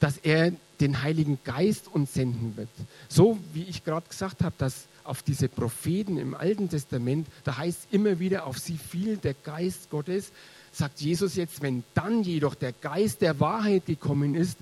dass 0.00 0.16
er 0.18 0.52
den 0.80 1.02
Heiligen 1.02 1.38
Geist 1.44 1.88
uns 1.92 2.14
senden 2.14 2.56
wird. 2.56 2.68
So 3.08 3.38
wie 3.52 3.64
ich 3.64 3.84
gerade 3.84 4.08
gesagt 4.08 4.42
habe, 4.42 4.54
dass 4.58 4.86
auf 5.04 5.22
diese 5.22 5.48
Propheten 5.48 6.16
im 6.16 6.34
Alten 6.34 6.68
Testament, 6.68 7.26
da 7.44 7.58
heißt 7.58 7.88
immer 7.90 8.18
wieder, 8.18 8.46
auf 8.46 8.58
sie 8.58 8.76
fiel 8.76 9.16
der 9.16 9.34
Geist 9.34 9.90
Gottes, 9.90 10.32
sagt 10.72 11.00
Jesus 11.00 11.36
jetzt, 11.36 11.62
wenn 11.62 11.84
dann 11.94 12.22
jedoch 12.22 12.54
der 12.54 12.72
Geist 12.72 13.20
der 13.20 13.40
Wahrheit 13.40 13.86
gekommen 13.86 14.34
ist, 14.34 14.58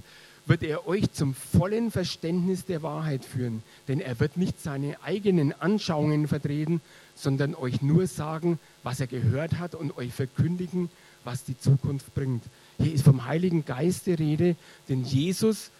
wird 0.46 0.62
er 0.62 0.88
euch 0.88 1.12
zum 1.12 1.34
vollen 1.34 1.90
Verständnis 1.90 2.64
der 2.64 2.82
Wahrheit 2.82 3.24
führen. 3.24 3.62
Denn 3.86 4.00
er 4.00 4.18
wird 4.18 4.38
nicht 4.38 4.60
seine 4.60 5.00
eigenen 5.02 5.52
Anschauungen 5.52 6.26
vertreten, 6.26 6.80
sondern 7.14 7.54
euch 7.54 7.82
nur 7.82 8.06
sagen, 8.06 8.58
was 8.82 9.00
er 9.00 9.06
gehört 9.06 9.58
hat 9.58 9.74
und 9.74 9.96
euch 9.98 10.14
verkündigen, 10.14 10.88
was 11.24 11.44
die 11.44 11.58
Zukunft 11.58 12.14
bringt. 12.14 12.42
Hier 12.78 12.94
ist 12.94 13.04
vom 13.04 13.24
Heiligen 13.24 13.64
Geist 13.64 14.06
die 14.06 14.14
Rede, 14.14 14.56
den 14.88 15.04
Jesus 15.04 15.70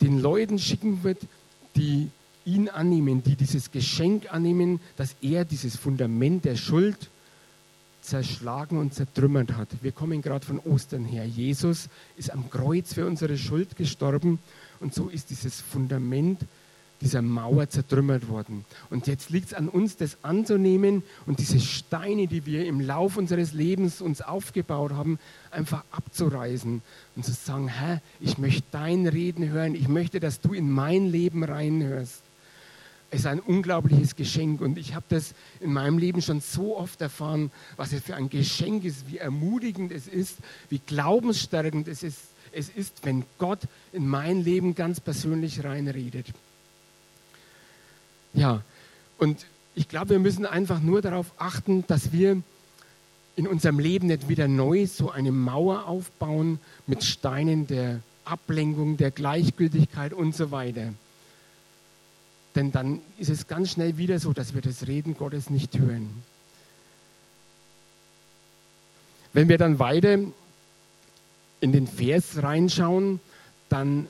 den 0.00 0.20
Leuten 0.20 0.58
schicken 0.58 1.02
wird, 1.02 1.18
die 1.74 2.10
ihn 2.44 2.68
annehmen, 2.68 3.22
die 3.22 3.34
dieses 3.34 3.70
Geschenk 3.70 4.32
annehmen, 4.32 4.80
dass 4.96 5.16
er 5.20 5.44
dieses 5.44 5.76
Fundament 5.76 6.44
der 6.44 6.56
Schuld 6.56 7.10
zerschlagen 8.00 8.78
und 8.78 8.94
zertrümmert 8.94 9.56
hat. 9.56 9.68
Wir 9.82 9.92
kommen 9.92 10.22
gerade 10.22 10.46
von 10.46 10.60
Ostern 10.60 11.04
her. 11.04 11.26
Jesus 11.26 11.88
ist 12.16 12.32
am 12.32 12.48
Kreuz 12.48 12.94
für 12.94 13.06
unsere 13.06 13.36
Schuld 13.36 13.76
gestorben 13.76 14.38
und 14.80 14.94
so 14.94 15.08
ist 15.08 15.30
dieses 15.30 15.60
Fundament 15.60 16.40
dieser 17.00 17.22
Mauer 17.22 17.68
zertrümmert 17.68 18.28
worden. 18.28 18.64
Und 18.90 19.06
jetzt 19.06 19.30
liegt 19.30 19.48
es 19.48 19.54
an 19.54 19.68
uns, 19.68 19.96
das 19.96 20.18
anzunehmen 20.22 21.02
und 21.26 21.38
diese 21.38 21.60
Steine, 21.60 22.26
die 22.26 22.44
wir 22.46 22.66
im 22.66 22.80
Lauf 22.80 23.16
unseres 23.16 23.52
Lebens 23.52 24.00
uns 24.00 24.20
aufgebaut 24.20 24.92
haben, 24.92 25.18
einfach 25.50 25.84
abzureißen 25.90 26.82
und 27.16 27.24
zu 27.24 27.32
sagen, 27.32 27.68
Herr, 27.68 28.00
ich 28.20 28.38
möchte 28.38 28.64
dein 28.72 29.06
Reden 29.06 29.48
hören, 29.48 29.74
ich 29.74 29.88
möchte, 29.88 30.20
dass 30.20 30.40
du 30.40 30.52
in 30.52 30.70
mein 30.70 31.06
Leben 31.06 31.44
reinhörst. 31.44 32.22
Es 33.10 33.20
ist 33.20 33.26
ein 33.26 33.40
unglaubliches 33.40 34.16
Geschenk 34.16 34.60
und 34.60 34.76
ich 34.76 34.94
habe 34.94 35.06
das 35.08 35.34
in 35.60 35.72
meinem 35.72 35.96
Leben 35.96 36.20
schon 36.20 36.42
so 36.42 36.76
oft 36.76 37.00
erfahren, 37.00 37.50
was 37.76 37.92
es 37.92 38.02
für 38.02 38.16
ein 38.16 38.28
Geschenk 38.28 38.84
ist, 38.84 39.10
wie 39.10 39.16
ermutigend 39.16 39.92
es 39.92 40.06
ist, 40.08 40.36
wie 40.68 40.78
glaubensstärkend 40.78 41.88
es 41.88 42.02
ist, 42.02 42.18
es 42.52 42.68
ist, 42.68 43.04
wenn 43.04 43.24
Gott 43.38 43.60
in 43.92 44.06
mein 44.06 44.42
Leben 44.42 44.74
ganz 44.74 45.00
persönlich 45.00 45.64
reinredet. 45.64 46.26
Ja, 48.34 48.62
und 49.18 49.46
ich 49.74 49.88
glaube, 49.88 50.10
wir 50.10 50.18
müssen 50.18 50.46
einfach 50.46 50.80
nur 50.80 51.02
darauf 51.02 51.32
achten, 51.38 51.84
dass 51.86 52.12
wir 52.12 52.42
in 53.36 53.46
unserem 53.46 53.78
Leben 53.78 54.08
nicht 54.08 54.28
wieder 54.28 54.48
neu 54.48 54.86
so 54.86 55.10
eine 55.10 55.30
Mauer 55.30 55.86
aufbauen 55.86 56.58
mit 56.86 57.04
Steinen 57.04 57.66
der 57.68 58.00
Ablenkung, 58.24 58.96
der 58.96 59.10
Gleichgültigkeit 59.10 60.12
und 60.12 60.34
so 60.34 60.50
weiter. 60.50 60.92
Denn 62.54 62.72
dann 62.72 63.00
ist 63.18 63.30
es 63.30 63.46
ganz 63.46 63.70
schnell 63.70 63.96
wieder 63.98 64.18
so, 64.18 64.32
dass 64.32 64.54
wir 64.54 64.60
das 64.60 64.88
Reden 64.88 65.16
Gottes 65.16 65.50
nicht 65.50 65.78
hören. 65.78 66.10
Wenn 69.32 69.48
wir 69.48 69.58
dann 69.58 69.78
weiter 69.78 70.18
in 71.60 71.72
den 71.72 71.86
Vers 71.86 72.42
reinschauen, 72.42 73.20
dann 73.68 74.08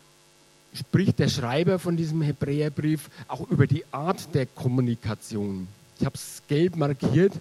spricht 0.79 1.19
der 1.19 1.29
Schreiber 1.29 1.79
von 1.79 1.97
diesem 1.97 2.23
Hebräerbrief 2.23 3.11
auch 3.27 3.49
über 3.49 3.67
die 3.67 3.85
Art 3.91 4.35
der 4.35 4.47
Kommunikation. 4.47 5.69
Ich 5.99 6.07
habe 6.07 6.15
es 6.15 6.43
gelb 6.49 6.77
markiert 6.77 7.33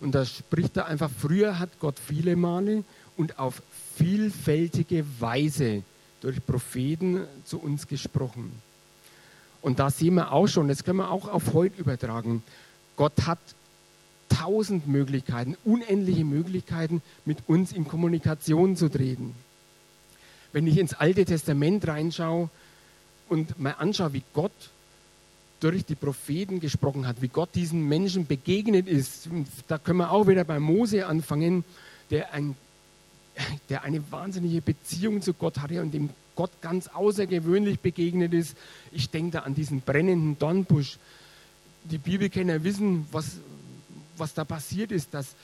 und 0.00 0.14
da 0.14 0.24
spricht 0.24 0.76
er 0.76 0.86
einfach, 0.86 1.10
früher 1.10 1.58
hat 1.58 1.70
Gott 1.78 1.96
viele 1.98 2.36
Male 2.36 2.84
und 3.16 3.38
auf 3.38 3.62
vielfältige 3.96 5.04
Weise 5.18 5.82
durch 6.22 6.44
Propheten 6.44 7.24
zu 7.44 7.58
uns 7.58 7.86
gesprochen. 7.86 8.50
Und 9.62 9.78
da 9.78 9.90
sehen 9.90 10.14
wir 10.14 10.32
auch 10.32 10.46
schon, 10.46 10.68
das 10.68 10.84
können 10.84 10.98
wir 10.98 11.10
auch 11.10 11.28
auf 11.28 11.52
heute 11.52 11.78
übertragen. 11.78 12.42
Gott 12.96 13.26
hat 13.26 13.38
tausend 14.30 14.88
Möglichkeiten, 14.88 15.56
unendliche 15.64 16.24
Möglichkeiten, 16.24 17.02
mit 17.26 17.38
uns 17.46 17.72
in 17.72 17.86
Kommunikation 17.86 18.76
zu 18.76 18.88
treten. 18.88 19.34
Wenn 20.52 20.66
ich 20.66 20.78
ins 20.78 20.94
Alte 20.94 21.26
Testament 21.26 21.86
reinschaue, 21.86 22.48
und 23.30 23.58
mal 23.58 23.76
anschaue, 23.78 24.12
wie 24.12 24.22
Gott 24.34 24.52
durch 25.60 25.84
die 25.84 25.94
Propheten 25.94 26.58
gesprochen 26.58 27.06
hat, 27.06 27.20
wie 27.22 27.28
Gott 27.28 27.50
diesen 27.54 27.86
Menschen 27.88 28.26
begegnet 28.26 28.88
ist, 28.88 29.28
da 29.68 29.78
können 29.78 29.98
wir 29.98 30.10
auch 30.10 30.26
wieder 30.26 30.44
bei 30.44 30.58
Mose 30.58 31.06
anfangen, 31.06 31.64
der, 32.10 32.32
ein, 32.32 32.56
der 33.68 33.84
eine 33.84 34.02
wahnsinnige 34.10 34.62
Beziehung 34.62 35.22
zu 35.22 35.34
Gott 35.34 35.58
hatte 35.58 35.80
und 35.82 35.92
dem 35.92 36.10
Gott 36.34 36.50
ganz 36.62 36.88
außergewöhnlich 36.88 37.80
begegnet 37.80 38.32
ist. 38.32 38.56
Ich 38.92 39.10
denke 39.10 39.32
da 39.32 39.38
an 39.40 39.54
diesen 39.54 39.82
brennenden 39.82 40.38
Dornbusch. 40.38 40.98
Die 41.84 41.98
Bibelkenner 41.98 42.64
wissen, 42.64 43.06
was, 43.12 43.36
was 44.16 44.32
da 44.34 44.44
passiert 44.44 44.90
ist, 44.92 45.12
dass 45.12 45.34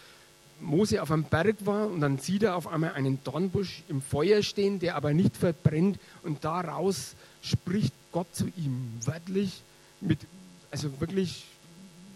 Mose 0.60 1.02
auf 1.02 1.10
einem 1.10 1.24
Berg 1.24 1.56
war 1.66 1.88
und 1.88 2.00
dann 2.00 2.18
sieht 2.18 2.42
er 2.42 2.56
auf 2.56 2.66
einmal 2.66 2.94
einen 2.94 3.22
Dornbusch 3.24 3.82
im 3.88 4.00
Feuer 4.00 4.42
stehen, 4.42 4.78
der 4.78 4.96
aber 4.96 5.12
nicht 5.12 5.36
verbrennt 5.36 5.98
und 6.22 6.44
daraus 6.44 7.14
spricht 7.46 7.92
Gott 8.12 8.26
zu 8.34 8.46
ihm 8.56 8.92
wörtlich, 9.04 9.62
mit, 10.00 10.18
also 10.70 11.00
wirklich, 11.00 11.44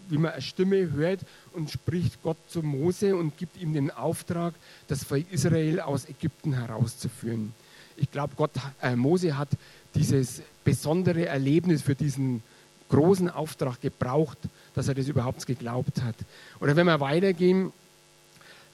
wie 0.09 0.17
man 0.17 0.33
eine 0.33 0.41
Stimme 0.41 0.91
hört 0.91 1.21
und 1.53 1.71
spricht 1.71 2.21
Gott 2.21 2.37
zu 2.49 2.61
Mose 2.61 3.15
und 3.15 3.37
gibt 3.37 3.57
ihm 3.57 3.73
den 3.73 3.91
Auftrag, 3.91 4.53
das 4.87 5.03
Volk 5.03 5.31
Israel 5.31 5.79
aus 5.79 6.07
Ägypten 6.07 6.53
herauszuführen. 6.53 7.53
ich 7.97 8.11
glaube, 8.11 8.33
Gott, 8.35 8.51
äh, 8.81 8.95
Mose 8.95 9.37
hat 9.37 9.49
dieses 9.95 10.41
besondere 10.63 11.25
Erlebnis 11.25 11.81
für 11.81 11.95
diesen 11.95 12.41
großen 12.89 13.29
Auftrag 13.29 13.79
gebraucht, 13.81 14.37
dass 14.73 14.87
er 14.87 14.95
das 14.95 15.07
überhaupt 15.07 15.45
geglaubt 15.45 16.01
hat. 16.01 16.15
Oder 16.59 16.75
wenn 16.75 16.85
wir 16.85 16.99
weitergehen, 16.99 17.71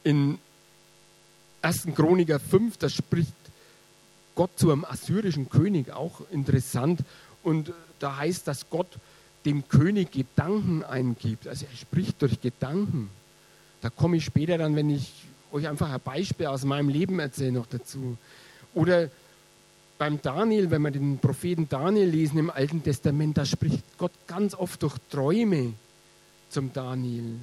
in 0.03 0.39
1. 1.61 1.87
Chroniker 1.95 2.39
5, 2.39 2.77
da 2.77 2.89
spricht 2.89 3.33
Gott 4.38 4.51
zu 4.56 4.72
einem 4.72 4.86
assyrischen 4.86 5.50
König, 5.50 5.91
auch 5.91 6.22
interessant. 6.32 7.01
Und 7.44 7.74
da 8.00 8.17
heißt, 8.17 8.48
dass 8.48 8.70
Gott 8.70 8.88
dem 9.46 9.67
König 9.67 10.12
Gedanken 10.12 10.84
eingibt. 10.84 11.48
Also 11.48 11.65
er 11.70 11.75
spricht 11.75 12.22
durch 12.22 12.39
Gedanken. 12.39 13.10
Da 13.82 13.89
komme 13.89 14.17
ich 14.17 14.25
später 14.25 14.60
dann, 14.60 14.75
wenn 14.75 14.91
ich 14.91 15.12
euch 15.51 15.67
einfach 15.67 15.91
ein 15.91 16.00
Beispiel 16.00 16.46
aus 16.46 16.65
meinem 16.65 16.89
Leben 16.89 17.20
erzähle, 17.20 17.53
noch 17.53 17.65
dazu. 17.65 18.15
Oder 18.75 19.10
beim 19.98 20.22
Daniel, 20.22 20.70
wenn 20.70 20.84
wir 20.84 20.91
den 20.91 21.17
Propheten 21.17 21.67
Daniel 21.67 22.08
lesen 22.08 22.38
im 22.38 22.51
Alten 22.51 22.84
Testament, 22.84 23.39
da 23.39 23.46
spricht 23.46 23.84
Gott 23.98 24.12
ganz 24.27 24.53
oft 24.53 24.84
durch 24.84 24.96
Träume 25.10 25.74
zum 26.50 26.72
Daniel. 26.74 27.39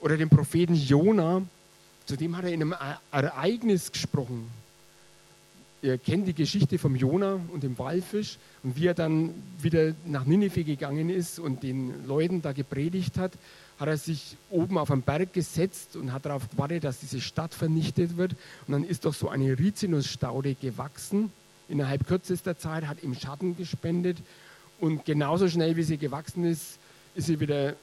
Oder 0.00 0.16
den 0.16 0.30
Propheten 0.30 0.74
Jona, 0.74 1.42
zu 2.06 2.16
dem 2.16 2.34
hat 2.34 2.44
er 2.44 2.52
in 2.52 2.62
einem 2.62 2.74
Ereignis 3.10 3.92
gesprochen. 3.92 4.48
Ihr 5.82 5.98
kennt 5.98 6.26
die 6.26 6.34
Geschichte 6.34 6.78
vom 6.78 6.96
Jona 6.96 7.38
und 7.52 7.62
dem 7.62 7.78
Walfisch 7.78 8.38
und 8.62 8.76
wie 8.76 8.86
er 8.86 8.94
dann 8.94 9.34
wieder 9.60 9.94
nach 10.04 10.24
Ninive 10.24 10.64
gegangen 10.64 11.10
ist 11.10 11.38
und 11.38 11.62
den 11.62 12.06
Leuten 12.06 12.42
da 12.42 12.52
gepredigt 12.52 13.18
hat, 13.18 13.32
hat 13.78 13.88
er 13.88 13.98
sich 13.98 14.36
oben 14.50 14.78
auf 14.78 14.90
einen 14.90 15.02
Berg 15.02 15.34
gesetzt 15.34 15.96
und 15.96 16.12
hat 16.12 16.24
darauf 16.24 16.48
gewartet, 16.48 16.84
dass 16.84 17.00
diese 17.00 17.20
Stadt 17.20 17.54
vernichtet 17.54 18.16
wird. 18.16 18.32
Und 18.66 18.72
dann 18.72 18.84
ist 18.84 19.04
doch 19.04 19.12
so 19.12 19.28
eine 19.28 19.58
Rizinusstaude 19.58 20.54
gewachsen. 20.54 21.30
Innerhalb 21.68 22.06
kürzester 22.06 22.58
Zeit 22.58 22.86
hat 22.86 23.02
ihm 23.02 23.14
Schatten 23.14 23.56
gespendet 23.56 24.16
und 24.78 25.04
genauso 25.04 25.48
schnell 25.48 25.76
wie 25.76 25.82
sie 25.82 25.98
gewachsen 25.98 26.44
ist, 26.44 26.78
ist 27.14 27.26
sie 27.26 27.40
wieder 27.40 27.74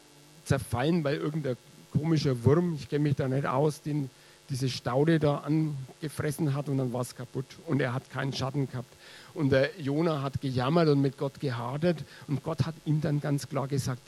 zerfallen, 0.45 1.03
weil 1.03 1.17
irgendein 1.17 1.57
komischer 1.91 2.43
Wurm, 2.43 2.75
ich 2.75 2.89
kenne 2.89 3.03
mich 3.03 3.15
da 3.15 3.27
nicht 3.27 3.45
aus, 3.45 3.81
den 3.81 4.09
diese 4.49 4.69
Staude 4.69 5.19
da 5.19 5.37
angefressen 5.37 6.53
hat 6.53 6.69
und 6.69 6.77
dann 6.77 6.93
war 6.93 7.01
es 7.01 7.15
kaputt 7.15 7.45
und 7.67 7.81
er 7.81 7.93
hat 7.93 8.09
keinen 8.09 8.33
Schatten 8.33 8.69
gehabt. 8.69 8.93
Und 9.33 9.51
der 9.51 9.79
Jona 9.79 10.21
hat 10.21 10.41
gejammert 10.41 10.89
und 10.89 11.01
mit 11.01 11.17
Gott 11.17 11.39
gehadert 11.39 12.03
und 12.27 12.43
Gott 12.43 12.65
hat 12.65 12.75
ihm 12.85 13.01
dann 13.01 13.21
ganz 13.21 13.47
klar 13.47 13.67
gesagt, 13.67 14.01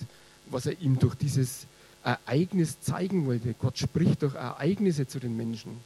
was 0.48 0.66
er 0.66 0.80
ihm 0.82 1.00
durch 1.00 1.16
dieses 1.16 1.66
Ereignis 2.04 2.80
zeigen 2.82 3.26
wollte. 3.26 3.56
Gott 3.60 3.78
spricht 3.78 4.22
durch 4.22 4.36
Ereignisse 4.36 5.08
zu 5.08 5.20
den 5.20 5.36
Menschen. 5.36 5.80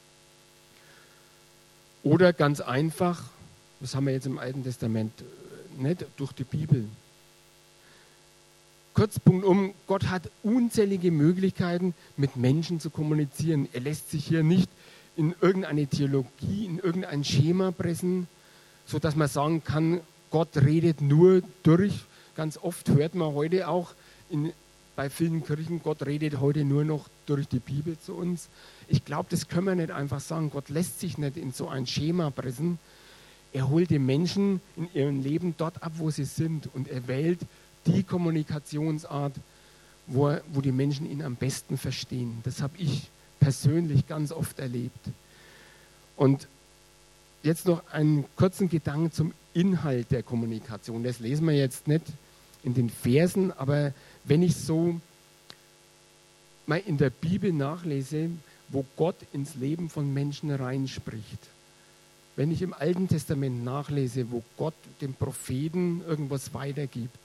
Oder 2.04 2.34
ganz 2.34 2.60
einfach, 2.60 3.24
was 3.80 3.96
haben 3.96 4.06
wir 4.06 4.14
jetzt 4.14 4.26
im 4.26 4.38
Alten 4.38 4.64
Testament? 4.64 5.14
Nicht 5.78 6.06
durch 6.18 6.34
die 6.34 6.44
Bibel. 6.44 6.86
Kurzpunkt 9.00 9.46
um, 9.46 9.74
Gott 9.88 10.10
hat 10.10 10.30
unzählige 10.44 11.10
Möglichkeiten, 11.10 11.94
mit 12.18 12.36
Menschen 12.36 12.82
zu 12.82 12.90
kommunizieren. 12.90 13.70
Er 13.72 13.80
lässt 13.80 14.12
sich 14.12 14.26
hier 14.26 14.44
nicht 14.44 14.70
in 15.16 15.34
irgendeine 15.40 15.88
Theologie, 15.88 16.66
in 16.66 16.80
irgendein 16.80 17.24
Schema 17.24 17.72
pressen, 17.72 18.28
sodass 18.86 19.16
man 19.16 19.30
sagen 19.30 19.64
kann, 19.64 20.02
Gott 20.32 20.50
redet 20.58 21.00
nur 21.00 21.42
durch. 21.64 21.94
Ganz 22.36 22.58
oft 22.58 22.90
hört 22.90 23.16
man 23.16 23.34
heute 23.36 23.70
auch 23.70 23.94
in 24.30 24.52
bei 24.98 25.10
vielen 25.10 25.46
Kirchen, 25.46 25.82
Gott 25.82 26.06
redet 26.06 26.42
heute 26.42 26.66
nur 26.66 26.84
noch 26.84 27.08
durch 27.26 27.48
die 27.48 27.60
Bibel 27.60 27.98
zu 27.98 28.16
uns. 28.16 28.50
Ich 28.90 29.06
glaube, 29.06 29.28
das 29.30 29.48
können 29.48 29.68
wir 29.68 29.76
nicht 29.76 29.92
einfach 29.92 30.20
sagen. 30.20 30.50
Gott 30.50 30.68
lässt 30.68 31.00
sich 31.00 31.18
nicht 31.18 31.38
in 31.38 31.54
so 31.54 31.70
ein 31.70 31.88
Schema 31.88 32.32
pressen. 32.32 32.80
Er 33.54 33.70
holt 33.70 33.92
die 33.92 33.98
Menschen 33.98 34.60
in 34.76 34.90
ihrem 34.94 35.24
Leben 35.24 35.56
dort 35.58 35.84
ab, 35.84 35.94
wo 35.96 36.12
sie 36.12 36.26
sind. 36.26 36.68
Und 36.76 36.90
er 36.90 37.08
wählt 37.08 37.40
die 37.94 38.04
Kommunikationsart, 38.04 39.34
wo, 40.08 40.36
wo 40.52 40.62
die 40.62 40.72
Menschen 40.72 41.10
ihn 41.10 41.22
am 41.22 41.36
besten 41.36 41.78
verstehen. 41.78 42.40
Das 42.44 42.62
habe 42.62 42.78
ich 42.78 43.10
persönlich 43.40 44.08
ganz 44.08 44.32
oft 44.32 44.60
erlebt. 44.60 45.00
Und 46.16 46.48
jetzt 47.44 47.66
noch 47.66 47.88
einen 47.92 48.26
kurzen 48.36 48.70
Gedanken 48.70 49.12
zum 49.12 49.34
Inhalt 49.54 50.12
der 50.12 50.24
Kommunikation. 50.24 51.04
Das 51.04 51.20
lesen 51.20 51.48
wir 51.48 51.56
jetzt 51.56 51.88
nicht 51.88 52.04
in 52.64 52.74
den 52.74 52.90
Versen, 52.90 53.52
aber 53.52 53.94
wenn 54.26 54.44
ich 54.44 54.56
so 54.56 55.00
mal 56.66 56.82
in 56.86 56.98
der 56.98 57.10
Bibel 57.10 57.52
nachlese, 57.54 58.30
wo 58.68 58.86
Gott 58.96 59.16
ins 59.34 59.56
Leben 59.56 59.90
von 59.90 60.14
Menschen 60.14 60.52
reinspricht, 60.52 61.40
wenn 62.36 62.52
ich 62.52 62.62
im 62.62 62.74
Alten 62.74 63.08
Testament 63.08 63.64
nachlese, 63.64 64.32
wo 64.32 64.44
Gott 64.56 64.76
dem 65.02 65.14
Propheten 65.14 66.02
irgendwas 66.08 66.54
weitergibt, 66.54 67.20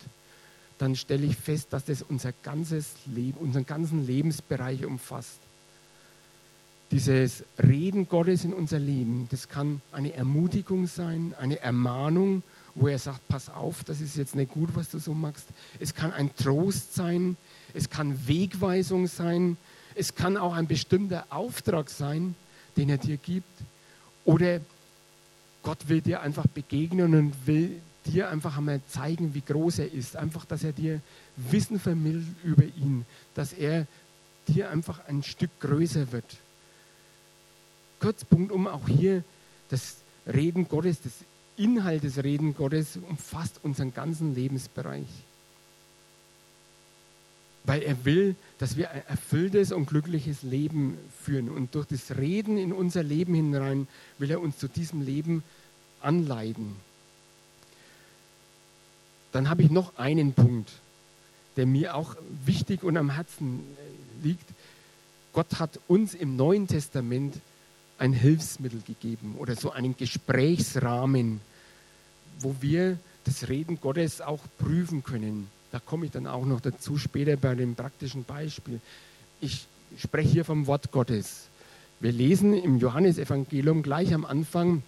dann 0.78 0.96
stelle 0.96 1.26
ich 1.26 1.36
fest, 1.36 1.68
dass 1.70 1.84
das 1.84 2.02
unser 2.02 2.32
ganzes 2.42 2.94
Leben, 3.06 3.38
unseren 3.38 3.66
ganzen 3.66 4.06
Lebensbereich 4.06 4.84
umfasst. 4.84 5.38
Dieses 6.90 7.44
Reden 7.62 8.08
Gottes 8.08 8.44
in 8.44 8.52
unser 8.52 8.78
Leben, 8.78 9.26
das 9.30 9.48
kann 9.48 9.80
eine 9.90 10.12
Ermutigung 10.12 10.86
sein, 10.86 11.34
eine 11.38 11.60
Ermahnung 11.60 12.42
wo 12.74 12.88
er 12.88 12.98
sagt, 12.98 13.26
pass 13.28 13.48
auf, 13.48 13.84
das 13.84 14.00
ist 14.00 14.16
jetzt 14.16 14.34
nicht 14.34 14.52
gut, 14.52 14.70
was 14.74 14.90
du 14.90 14.98
so 14.98 15.14
machst. 15.14 15.46
Es 15.78 15.94
kann 15.94 16.12
ein 16.12 16.34
Trost 16.34 16.94
sein, 16.94 17.36
es 17.72 17.88
kann 17.88 18.26
Wegweisung 18.26 19.06
sein, 19.06 19.56
es 19.94 20.14
kann 20.14 20.36
auch 20.36 20.54
ein 20.54 20.66
bestimmter 20.66 21.26
Auftrag 21.30 21.88
sein, 21.88 22.34
den 22.76 22.88
er 22.88 22.98
dir 22.98 23.16
gibt. 23.16 23.48
Oder 24.24 24.60
Gott 25.62 25.88
will 25.88 26.00
dir 26.00 26.20
einfach 26.20 26.46
begegnen 26.46 27.14
und 27.14 27.46
will 27.46 27.80
dir 28.06 28.28
einfach 28.30 28.56
einmal 28.56 28.80
zeigen, 28.88 29.34
wie 29.34 29.40
groß 29.40 29.80
er 29.80 29.92
ist. 29.92 30.16
Einfach, 30.16 30.44
dass 30.44 30.64
er 30.64 30.72
dir 30.72 31.00
Wissen 31.36 31.78
vermittelt 31.78 32.26
über 32.42 32.64
ihn, 32.64 33.04
dass 33.34 33.52
er 33.52 33.86
dir 34.48 34.70
einfach 34.70 35.06
ein 35.08 35.22
Stück 35.22 35.50
größer 35.60 36.12
wird. 36.12 36.36
Kurzpunkt 38.00 38.52
um 38.52 38.66
auch 38.66 38.86
hier 38.88 39.24
das 39.70 39.96
Reden 40.26 40.68
Gottes, 40.68 41.00
das 41.02 41.12
Inhalt 41.56 42.02
des 42.02 42.22
Reden 42.22 42.54
Gottes 42.54 42.98
umfasst 43.08 43.60
unseren 43.62 43.94
ganzen 43.94 44.34
Lebensbereich. 44.34 45.06
Weil 47.64 47.82
er 47.82 48.04
will, 48.04 48.36
dass 48.58 48.76
wir 48.76 48.90
ein 48.90 49.02
erfülltes 49.08 49.72
und 49.72 49.86
glückliches 49.86 50.42
Leben 50.42 50.98
führen. 51.22 51.48
Und 51.48 51.74
durch 51.74 51.86
das 51.86 52.16
Reden 52.18 52.58
in 52.58 52.72
unser 52.72 53.02
Leben 53.02 53.34
hinein 53.34 53.88
will 54.18 54.30
er 54.30 54.40
uns 54.40 54.58
zu 54.58 54.68
diesem 54.68 55.00
Leben 55.00 55.42
anleiten. 56.02 56.76
Dann 59.34 59.50
habe 59.50 59.64
ich 59.64 59.70
noch 59.70 59.96
einen 59.98 60.32
Punkt, 60.32 60.70
der 61.56 61.66
mir 61.66 61.96
auch 61.96 62.14
wichtig 62.46 62.84
und 62.84 62.96
am 62.96 63.10
Herzen 63.10 63.64
liegt. 64.22 64.48
Gott 65.32 65.58
hat 65.58 65.80
uns 65.88 66.14
im 66.14 66.36
Neuen 66.36 66.68
Testament 66.68 67.34
ein 67.98 68.12
Hilfsmittel 68.12 68.80
gegeben 68.86 69.34
oder 69.36 69.56
so 69.56 69.72
einen 69.72 69.96
Gesprächsrahmen, 69.96 71.40
wo 72.38 72.54
wir 72.60 72.96
das 73.24 73.48
Reden 73.48 73.80
Gottes 73.80 74.20
auch 74.20 74.38
prüfen 74.58 75.02
können. 75.02 75.48
Da 75.72 75.80
komme 75.80 76.06
ich 76.06 76.12
dann 76.12 76.28
auch 76.28 76.46
noch 76.46 76.60
dazu 76.60 76.96
später 76.96 77.36
bei 77.36 77.56
dem 77.56 77.74
praktischen 77.74 78.22
Beispiel. 78.22 78.80
Ich 79.40 79.66
spreche 79.98 80.28
hier 80.28 80.44
vom 80.44 80.68
Wort 80.68 80.92
Gottes. 80.92 81.48
Wir 81.98 82.12
lesen 82.12 82.54
im 82.54 82.78
Johannesevangelium 82.78 83.82
gleich 83.82 84.14
am 84.14 84.24
Anfang, 84.24 84.84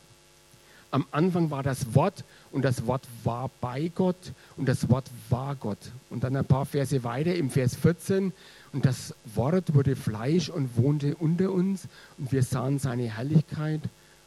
am 0.97 1.07
Anfang 1.11 1.51
war 1.51 1.63
das 1.63 1.95
Wort 1.95 2.25
und 2.53 2.65
das 2.65 2.87
Wort 2.87 3.03
war 3.23 3.51
bei 3.61 3.93
Gott 3.95 4.33
und 4.57 4.67
das 4.67 4.89
Wort 4.89 5.05
war 5.29 5.55
Gott. 5.55 5.93
Und 6.09 6.25
dann 6.25 6.35
ein 6.37 6.47
paar 6.47 6.65
Verse 6.65 7.05
weiter 7.05 7.35
im 7.35 7.51
Vers 7.51 7.77
14, 7.77 8.33
und 8.73 8.87
das 8.87 9.15
Wort 9.35 9.75
wurde 9.75 9.95
Fleisch 9.95 10.49
und 10.49 10.75
wohnte 10.79 11.15
unter 11.17 11.53
uns 11.53 11.87
und 12.17 12.33
wir 12.33 12.43
sahen 12.43 12.79
seine 12.79 13.15
Herrlichkeit, 13.15 13.83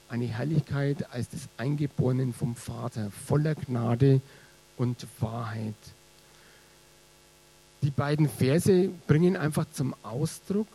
eine 0.10 0.26
Herrlichkeit 0.26 1.12
als 1.12 1.30
des 1.30 1.50
Eingeborenen 1.58 2.34
vom 2.34 2.56
Vater, 2.56 3.10
voller 3.26 3.56
Gnade 3.56 4.22
und 4.78 5.08
Wahrheit. 5.20 5.74
Die 7.82 7.90
beiden 7.90 8.30
Verse 8.30 8.90
bringen 9.08 9.36
einfach 9.36 9.66
zum 9.72 9.96
Ausdruck, 10.04 10.68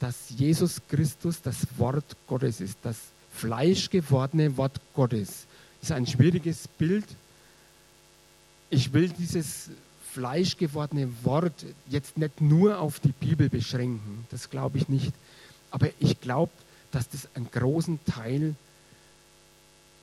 dass 0.00 0.30
Jesus 0.30 0.80
Christus 0.88 1.42
das 1.42 1.66
Wort 1.76 2.16
Gottes 2.26 2.62
ist, 2.62 2.78
das 2.82 3.11
fleischgewordene 3.32 4.56
Wort 4.56 4.80
Gottes. 4.94 5.46
Das 5.80 5.90
ist 5.90 5.92
ein 5.92 6.06
schwieriges 6.06 6.68
Bild. 6.68 7.04
Ich 8.70 8.92
will 8.92 9.08
dieses 9.08 9.70
fleischgewordene 10.12 11.08
Wort 11.24 11.64
jetzt 11.88 12.18
nicht 12.18 12.40
nur 12.40 12.78
auf 12.78 13.00
die 13.00 13.12
Bibel 13.12 13.48
beschränken. 13.48 14.26
Das 14.30 14.50
glaube 14.50 14.78
ich 14.78 14.88
nicht. 14.88 15.12
Aber 15.70 15.88
ich 15.98 16.20
glaube, 16.20 16.52
dass 16.90 17.08
das 17.08 17.28
einen 17.34 17.50
großen 17.50 17.98
Teil 18.04 18.54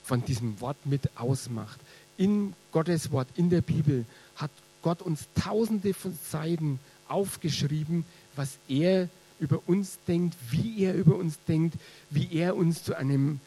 von 0.03 0.25
diesem 0.25 0.59
Wort 0.59 0.77
mit 0.85 1.09
ausmacht. 1.15 1.79
In 2.17 2.53
Gottes 2.71 3.11
Wort, 3.11 3.27
in 3.35 3.49
der 3.49 3.61
Bibel, 3.61 4.05
hat 4.35 4.51
Gott 4.81 5.01
uns 5.01 5.27
tausende 5.35 5.93
von 5.93 6.17
Seiten 6.29 6.79
aufgeschrieben, 7.07 8.05
was 8.35 8.57
er 8.67 9.09
über 9.39 9.61
uns 9.67 9.99
denkt, 10.07 10.35
wie 10.49 10.83
er 10.83 10.93
über 10.93 11.15
uns 11.15 11.39
denkt, 11.47 11.75
wie 12.09 12.33
er 12.33 12.55
uns 12.55 12.83
zu 12.83 12.95
einem 12.95 13.39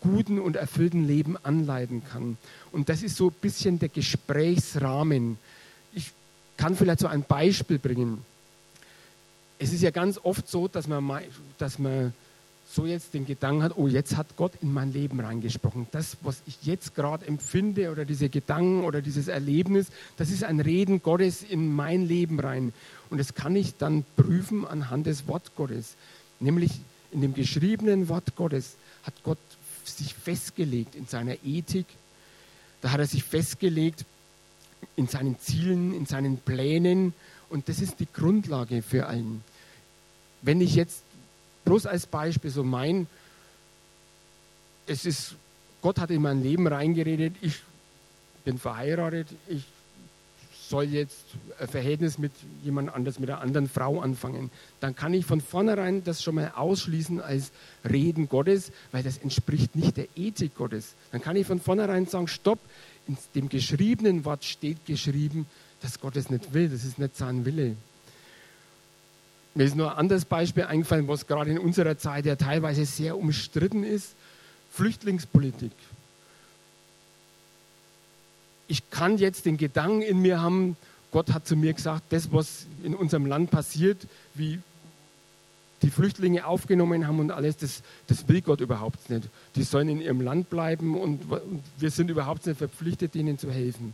guten 0.00 0.38
und 0.38 0.56
erfüllten 0.56 1.06
Leben 1.06 1.36
anleiten 1.42 2.02
kann. 2.04 2.36
Und 2.72 2.88
das 2.88 3.02
ist 3.02 3.16
so 3.16 3.28
ein 3.28 3.36
bisschen 3.40 3.78
der 3.78 3.88
Gesprächsrahmen. 3.88 5.38
Ich 5.94 6.12
kann 6.56 6.76
vielleicht 6.76 7.00
so 7.00 7.06
ein 7.06 7.22
Beispiel 7.22 7.78
bringen. 7.78 8.24
Es 9.58 9.72
ist 9.72 9.82
ja 9.82 9.90
ganz 9.90 10.18
oft 10.22 10.48
so, 10.48 10.66
dass 10.66 10.88
man, 10.88 11.22
dass 11.58 11.78
man 11.78 12.12
so 12.72 12.86
jetzt 12.86 13.12
den 13.12 13.26
Gedanken 13.26 13.62
hat, 13.62 13.76
oh, 13.76 13.86
jetzt 13.86 14.16
hat 14.16 14.34
Gott 14.36 14.52
in 14.62 14.72
mein 14.72 14.94
Leben 14.94 15.20
reingesprochen. 15.20 15.86
Das, 15.90 16.16
was 16.22 16.42
ich 16.46 16.56
jetzt 16.62 16.94
gerade 16.94 17.26
empfinde 17.26 17.90
oder 17.90 18.06
diese 18.06 18.30
Gedanken 18.30 18.84
oder 18.84 19.02
dieses 19.02 19.28
Erlebnis, 19.28 19.88
das 20.16 20.30
ist 20.30 20.42
ein 20.42 20.58
Reden 20.58 21.02
Gottes 21.02 21.42
in 21.42 21.74
mein 21.74 22.06
Leben 22.06 22.40
rein. 22.40 22.72
Und 23.10 23.18
das 23.18 23.34
kann 23.34 23.56
ich 23.56 23.76
dann 23.76 24.04
prüfen 24.16 24.66
anhand 24.66 25.06
des 25.06 25.28
Wort 25.28 25.54
Gottes. 25.54 25.96
Nämlich 26.40 26.70
in 27.10 27.20
dem 27.20 27.34
geschriebenen 27.34 28.08
Wort 28.08 28.36
Gottes 28.36 28.76
hat 29.02 29.14
Gott 29.22 29.38
sich 29.84 30.14
festgelegt 30.14 30.94
in 30.94 31.06
seiner 31.06 31.36
Ethik. 31.44 31.86
Da 32.80 32.90
hat 32.90 33.00
er 33.00 33.06
sich 33.06 33.22
festgelegt 33.22 34.06
in 34.96 35.08
seinen 35.08 35.38
Zielen, 35.38 35.92
in 35.92 36.06
seinen 36.06 36.38
Plänen. 36.38 37.12
Und 37.50 37.68
das 37.68 37.80
ist 37.80 38.00
die 38.00 38.08
Grundlage 38.10 38.80
für 38.80 39.08
allen. 39.08 39.44
Wenn 40.40 40.62
ich 40.62 40.74
jetzt 40.74 41.02
bloß 41.64 41.86
als 41.86 42.06
Beispiel 42.06 42.50
so 42.50 42.64
mein, 42.64 43.06
es 44.86 45.04
ist, 45.04 45.34
Gott 45.80 45.98
hat 45.98 46.10
in 46.10 46.22
mein 46.22 46.42
Leben 46.42 46.66
reingeredet, 46.66 47.34
ich 47.40 47.60
bin 48.44 48.58
verheiratet, 48.58 49.28
ich 49.48 49.64
soll 50.68 50.84
jetzt 50.84 51.24
ein 51.58 51.68
Verhältnis 51.68 52.18
mit 52.18 52.32
jemand 52.64 52.94
anders, 52.94 53.18
mit 53.18 53.28
einer 53.28 53.42
anderen 53.42 53.68
Frau 53.68 54.00
anfangen, 54.00 54.50
dann 54.80 54.96
kann 54.96 55.12
ich 55.12 55.26
von 55.26 55.40
vornherein 55.40 56.02
das 56.02 56.22
schon 56.22 56.36
mal 56.36 56.52
ausschließen 56.56 57.20
als 57.20 57.52
Reden 57.88 58.28
Gottes, 58.28 58.72
weil 58.90 59.02
das 59.02 59.18
entspricht 59.18 59.76
nicht 59.76 59.98
der 59.98 60.06
Ethik 60.16 60.54
Gottes. 60.56 60.94
Dann 61.10 61.20
kann 61.20 61.36
ich 61.36 61.46
von 61.46 61.60
vornherein 61.60 62.06
sagen, 62.06 62.26
stopp, 62.26 62.58
in 63.06 63.18
dem 63.34 63.48
geschriebenen 63.48 64.24
Wort 64.24 64.44
steht 64.44 64.86
geschrieben, 64.86 65.46
dass 65.82 66.00
Gott 66.00 66.16
es 66.16 66.30
nicht 66.30 66.54
will, 66.54 66.68
das 66.68 66.84
ist 66.84 66.98
nicht 66.98 67.16
sein 67.16 67.44
Wille. 67.44 67.76
Mir 69.54 69.64
ist 69.64 69.76
nur 69.76 69.92
ein 69.92 69.98
anderes 69.98 70.24
Beispiel 70.24 70.64
eingefallen, 70.64 71.08
was 71.08 71.26
gerade 71.26 71.50
in 71.50 71.58
unserer 71.58 71.98
Zeit 71.98 72.24
ja 72.24 72.36
teilweise 72.36 72.86
sehr 72.86 73.18
umstritten 73.18 73.84
ist. 73.84 74.14
Flüchtlingspolitik. 74.72 75.72
Ich 78.68 78.88
kann 78.90 79.18
jetzt 79.18 79.44
den 79.44 79.58
Gedanken 79.58 80.00
in 80.00 80.20
mir 80.20 80.40
haben, 80.40 80.76
Gott 81.10 81.32
hat 81.32 81.46
zu 81.46 81.56
mir 81.56 81.74
gesagt, 81.74 82.04
das, 82.08 82.32
was 82.32 82.66
in 82.82 82.94
unserem 82.94 83.26
Land 83.26 83.50
passiert, 83.50 84.06
wie 84.34 84.60
die 85.82 85.90
Flüchtlinge 85.90 86.46
aufgenommen 86.46 87.06
haben 87.06 87.18
und 87.18 87.32
alles, 87.32 87.58
das, 87.58 87.82
das 88.06 88.28
will 88.28 88.40
Gott 88.40 88.60
überhaupt 88.60 89.10
nicht. 89.10 89.28
Die 89.56 89.62
sollen 89.64 89.88
in 89.88 90.00
ihrem 90.00 90.22
Land 90.22 90.48
bleiben 90.48 90.98
und 90.98 91.20
wir 91.78 91.90
sind 91.90 92.08
überhaupt 92.08 92.46
nicht 92.46 92.56
verpflichtet, 92.56 93.14
ihnen 93.14 93.38
zu 93.38 93.50
helfen. 93.50 93.92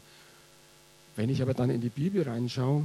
Wenn 1.16 1.30
ich 1.30 1.42
aber 1.42 1.54
dann 1.54 1.70
in 1.70 1.80
die 1.80 1.88
Bibel 1.88 2.22
reinschaue 2.22 2.84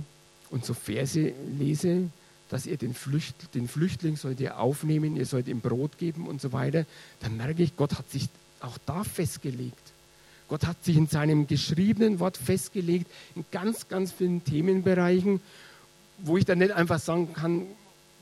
und 0.49 0.65
so 0.65 0.73
Verse 0.73 1.33
lese, 1.59 2.09
dass 2.53 2.67
ihr 2.67 2.77
den, 2.77 2.93
Flücht, 2.93 3.55
den 3.55 3.67
Flüchtling 3.67 4.15
sollt 4.15 4.39
ihr 4.39 4.59
aufnehmen, 4.59 5.15
ihr 5.15 5.25
sollt 5.25 5.47
ihm 5.47 5.59
Brot 5.59 5.97
geben 5.97 6.27
und 6.27 6.39
so 6.39 6.53
weiter, 6.53 6.85
dann 7.19 7.35
merke 7.35 7.63
ich, 7.63 7.75
Gott 7.75 7.97
hat 7.97 8.11
sich 8.11 8.29
auch 8.59 8.77
da 8.85 9.03
festgelegt. 9.03 9.91
Gott 10.49 10.67
hat 10.67 10.83
sich 10.83 10.95
in 10.95 11.07
seinem 11.07 11.47
geschriebenen 11.47 12.19
Wort 12.19 12.37
festgelegt, 12.37 13.07
in 13.33 13.43
ganz, 13.49 13.87
ganz 13.87 14.11
vielen 14.11 14.43
Themenbereichen, 14.43 15.41
wo 16.19 16.37
ich 16.37 16.45
dann 16.45 16.59
nicht 16.59 16.73
einfach 16.73 16.99
sagen 16.99 17.33
kann, 17.33 17.65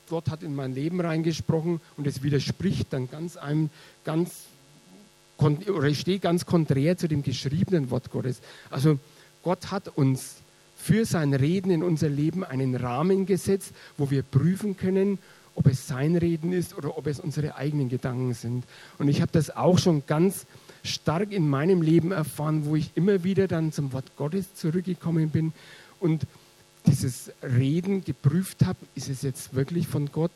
Gott 0.10 0.30
hat 0.30 0.44
in 0.44 0.56
mein 0.56 0.74
Leben 0.74 1.02
reingesprochen 1.02 1.82
und 1.98 2.08
es 2.08 2.24
widerspricht 2.24 2.94
dann 2.94 3.10
ganz 3.10 3.36
einem, 3.36 3.70
ganz, 4.06 4.44
oder 5.40 5.94
steht 5.94 6.22
ganz 6.22 6.46
konträr 6.46 6.96
zu 6.96 7.10
dem 7.10 7.22
geschriebenen 7.22 7.92
Wort 7.92 8.12
Gottes. 8.12 8.40
Also 8.70 8.98
Gott 9.44 9.72
hat 9.72 9.90
uns 9.90 10.41
für 10.82 11.06
sein 11.06 11.34
Reden 11.34 11.70
in 11.70 11.84
unser 11.84 12.10
Leben 12.10 12.44
einen 12.44 12.76
Rahmen 12.76 13.26
gesetzt, 13.26 13.74
wo 13.98 14.10
wir 14.10 14.24
prüfen 14.24 14.76
können, 14.76 15.20
ob 15.56 15.68
es 15.68 15.88
sein 15.88 16.16
Reden 16.16 16.54
ist 16.54 16.76
oder 16.76 16.98
ob 16.98 17.08
es 17.08 17.20
unsere 17.20 17.56
eigenen 17.56 17.88
Gedanken 17.88 18.34
sind. 18.34 18.64
Und 18.98 19.08
ich 19.08 19.22
habe 19.22 19.32
das 19.32 19.56
auch 19.56 19.78
schon 19.78 20.04
ganz 20.08 20.46
stark 20.84 21.32
in 21.32 21.48
meinem 21.48 21.82
Leben 21.82 22.12
erfahren, 22.12 22.66
wo 22.66 22.76
ich 22.76 22.92
immer 22.96 23.24
wieder 23.24 23.48
dann 23.48 23.72
zum 23.72 23.94
Wort 23.94 24.16
Gottes 24.18 24.56
zurückgekommen 24.56 25.30
bin 25.30 25.54
und 26.00 26.26
dieses 26.88 27.32
Reden 27.44 28.04
geprüft 28.04 28.66
habe, 28.66 28.80
ist 28.96 29.10
es 29.10 29.22
jetzt 29.22 29.54
wirklich 29.54 29.88
von 29.88 30.12
Gott? 30.12 30.32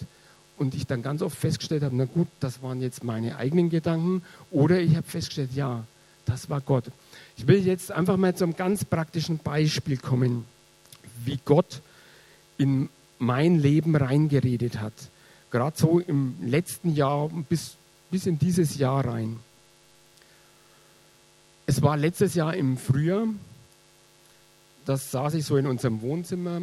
Und 0.57 0.75
ich 0.75 0.85
dann 0.85 1.01
ganz 1.01 1.21
oft 1.21 1.37
festgestellt 1.37 1.83
habe, 1.83 1.95
na 1.95 2.05
gut, 2.05 2.27
das 2.39 2.61
waren 2.61 2.81
jetzt 2.81 3.03
meine 3.03 3.35
eigenen 3.35 3.69
Gedanken. 3.69 4.21
Oder 4.51 4.79
ich 4.79 4.95
habe 4.95 5.07
festgestellt, 5.07 5.49
ja, 5.53 5.85
das 6.25 6.49
war 6.49 6.61
Gott. 6.61 6.85
Ich 7.37 7.47
will 7.47 7.65
jetzt 7.65 7.91
einfach 7.91 8.17
mal 8.17 8.35
zu 8.35 8.43
einem 8.43 8.55
ganz 8.55 8.85
praktischen 8.85 9.39
Beispiel 9.39 9.97
kommen, 9.97 10.45
wie 11.23 11.39
Gott 11.43 11.81
in 12.57 12.89
mein 13.19 13.59
Leben 13.59 13.95
reingeredet 13.95 14.79
hat. 14.79 14.93
Gerade 15.51 15.77
so 15.77 15.99
im 15.99 16.35
letzten 16.41 16.93
Jahr 16.93 17.29
bis, 17.49 17.75
bis 18.11 18.25
in 18.25 18.39
dieses 18.39 18.77
Jahr 18.77 19.05
rein. 19.05 19.39
Es 21.65 21.81
war 21.81 21.97
letztes 21.97 22.35
Jahr 22.35 22.55
im 22.55 22.77
Frühjahr, 22.77 23.27
da 24.85 24.97
saß 24.97 25.33
ich 25.33 25.45
so 25.45 25.57
in 25.57 25.65
unserem 25.65 26.01
Wohnzimmer 26.01 26.61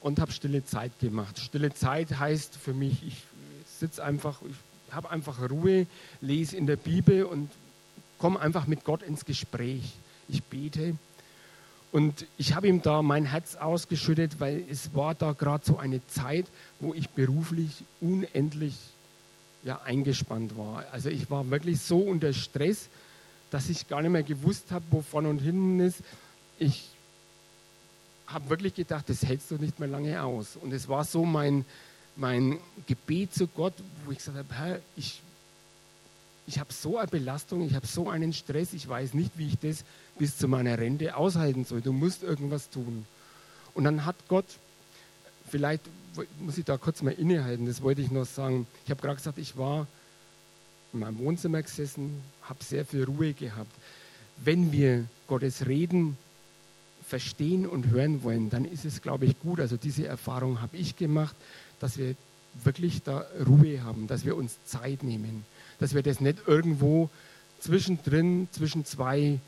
und 0.00 0.20
habe 0.20 0.32
stille 0.32 0.64
Zeit 0.64 0.98
gemacht. 0.98 1.38
Stille 1.38 1.72
Zeit 1.72 2.18
heißt 2.18 2.56
für 2.56 2.74
mich, 2.74 3.06
ich 3.06 3.22
sitze 3.78 4.02
einfach, 4.02 4.40
ich 4.88 4.94
habe 4.94 5.10
einfach 5.10 5.48
Ruhe, 5.50 5.86
lese 6.20 6.56
in 6.56 6.66
der 6.66 6.76
Bibel 6.76 7.24
und 7.24 7.48
komme 8.24 8.40
einfach 8.40 8.66
mit 8.66 8.84
Gott 8.84 9.02
ins 9.02 9.26
Gespräch. 9.26 9.82
Ich 10.30 10.42
bete. 10.44 10.96
Und 11.92 12.24
ich 12.38 12.54
habe 12.54 12.68
ihm 12.68 12.80
da 12.80 13.02
mein 13.02 13.26
Herz 13.26 13.54
ausgeschüttet, 13.54 14.40
weil 14.40 14.64
es 14.70 14.94
war 14.94 15.14
da 15.14 15.32
gerade 15.32 15.62
so 15.62 15.76
eine 15.76 16.00
Zeit, 16.06 16.46
wo 16.80 16.94
ich 16.94 17.10
beruflich 17.10 17.84
unendlich 18.00 18.78
ja, 19.62 19.82
eingespannt 19.82 20.56
war. 20.56 20.86
Also 20.90 21.10
ich 21.10 21.30
war 21.30 21.50
wirklich 21.50 21.82
so 21.82 21.98
unter 21.98 22.32
Stress, 22.32 22.88
dass 23.50 23.68
ich 23.68 23.88
gar 23.88 24.00
nicht 24.00 24.12
mehr 24.12 24.22
gewusst 24.22 24.70
habe, 24.70 24.86
wo 24.90 25.02
vorne 25.02 25.28
und 25.28 25.40
hinten 25.40 25.80
ist. 25.80 25.98
Ich 26.58 26.88
habe 28.26 28.48
wirklich 28.48 28.72
gedacht, 28.72 29.06
das 29.10 29.22
hältst 29.22 29.50
du 29.50 29.56
nicht 29.56 29.80
mehr 29.80 29.88
lange 29.90 30.22
aus. 30.22 30.56
Und 30.56 30.72
es 30.72 30.88
war 30.88 31.04
so 31.04 31.26
mein, 31.26 31.66
mein 32.16 32.58
Gebet 32.86 33.34
zu 33.34 33.48
Gott, 33.48 33.74
wo 34.06 34.12
ich 34.12 34.16
gesagt 34.16 34.38
habe, 34.38 34.80
ich 34.96 35.20
ich 36.46 36.58
habe 36.58 36.72
so 36.72 36.98
eine 36.98 37.08
Belastung, 37.08 37.62
ich 37.62 37.74
habe 37.74 37.86
so 37.86 38.08
einen 38.08 38.32
Stress, 38.32 38.72
ich 38.74 38.88
weiß 38.88 39.14
nicht, 39.14 39.32
wie 39.36 39.48
ich 39.48 39.58
das 39.58 39.84
bis 40.18 40.36
zu 40.36 40.48
meiner 40.48 40.78
Rente 40.78 41.16
aushalten 41.16 41.64
soll. 41.64 41.80
Du 41.80 41.92
musst 41.92 42.22
irgendwas 42.22 42.70
tun. 42.70 43.06
Und 43.74 43.84
dann 43.84 44.04
hat 44.04 44.16
Gott, 44.28 44.46
vielleicht 45.48 45.82
muss 46.40 46.58
ich 46.58 46.64
da 46.64 46.76
kurz 46.76 47.02
mal 47.02 47.12
innehalten, 47.12 47.66
das 47.66 47.82
wollte 47.82 48.02
ich 48.02 48.10
noch 48.10 48.26
sagen. 48.26 48.66
Ich 48.84 48.90
habe 48.90 49.00
gerade 49.00 49.16
gesagt, 49.16 49.38
ich 49.38 49.56
war 49.56 49.86
in 50.92 51.00
meinem 51.00 51.18
Wohnzimmer 51.18 51.62
gesessen, 51.62 52.22
habe 52.42 52.62
sehr 52.62 52.84
viel 52.84 53.04
Ruhe 53.04 53.32
gehabt. 53.32 53.72
Wenn 54.36 54.70
wir 54.70 55.06
Gottes 55.26 55.66
Reden 55.66 56.16
verstehen 57.06 57.66
und 57.66 57.90
hören 57.90 58.22
wollen, 58.22 58.50
dann 58.50 58.64
ist 58.64 58.84
es, 58.84 59.02
glaube 59.02 59.26
ich, 59.26 59.38
gut. 59.40 59.60
Also 59.60 59.76
diese 59.76 60.06
Erfahrung 60.06 60.60
habe 60.60 60.76
ich 60.76 60.96
gemacht, 60.96 61.34
dass 61.80 61.98
wir 61.98 62.14
wirklich 62.62 63.02
da 63.02 63.26
Ruhe 63.46 63.82
haben, 63.82 64.06
dass 64.06 64.24
wir 64.24 64.36
uns 64.36 64.58
Zeit 64.64 65.02
nehmen 65.02 65.44
dass 65.78 65.94
wir 65.94 66.02
das 66.02 66.20
nicht 66.20 66.38
irgendwo 66.46 67.10
zwischendrin, 67.60 68.48
zwischen 68.52 68.84
zwei 68.84 69.38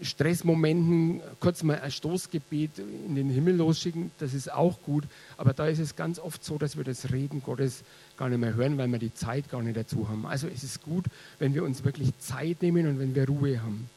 Stressmomenten 0.00 1.20
kurz 1.40 1.64
mal 1.64 1.80
ein 1.80 1.90
Stoßgebet 1.90 2.78
in 2.78 3.16
den 3.16 3.30
Himmel 3.30 3.56
losschicken, 3.56 4.12
das 4.18 4.32
ist 4.32 4.52
auch 4.52 4.80
gut. 4.82 5.04
Aber 5.36 5.52
da 5.52 5.66
ist 5.66 5.80
es 5.80 5.96
ganz 5.96 6.20
oft 6.20 6.44
so, 6.44 6.56
dass 6.56 6.76
wir 6.76 6.84
das 6.84 7.10
Reden 7.10 7.42
Gottes 7.42 7.82
gar 8.16 8.28
nicht 8.28 8.38
mehr 8.38 8.54
hören, 8.54 8.78
weil 8.78 8.88
wir 8.88 9.00
die 9.00 9.12
Zeit 9.12 9.50
gar 9.50 9.62
nicht 9.62 9.76
dazu 9.76 10.08
haben. 10.08 10.24
Also 10.24 10.46
es 10.46 10.62
ist 10.62 10.82
gut, 10.82 11.06
wenn 11.40 11.52
wir 11.52 11.64
uns 11.64 11.82
wirklich 11.82 12.16
Zeit 12.18 12.62
nehmen 12.62 12.86
und 12.86 13.00
wenn 13.00 13.14
wir 13.14 13.26
Ruhe 13.26 13.60
haben. 13.60 13.90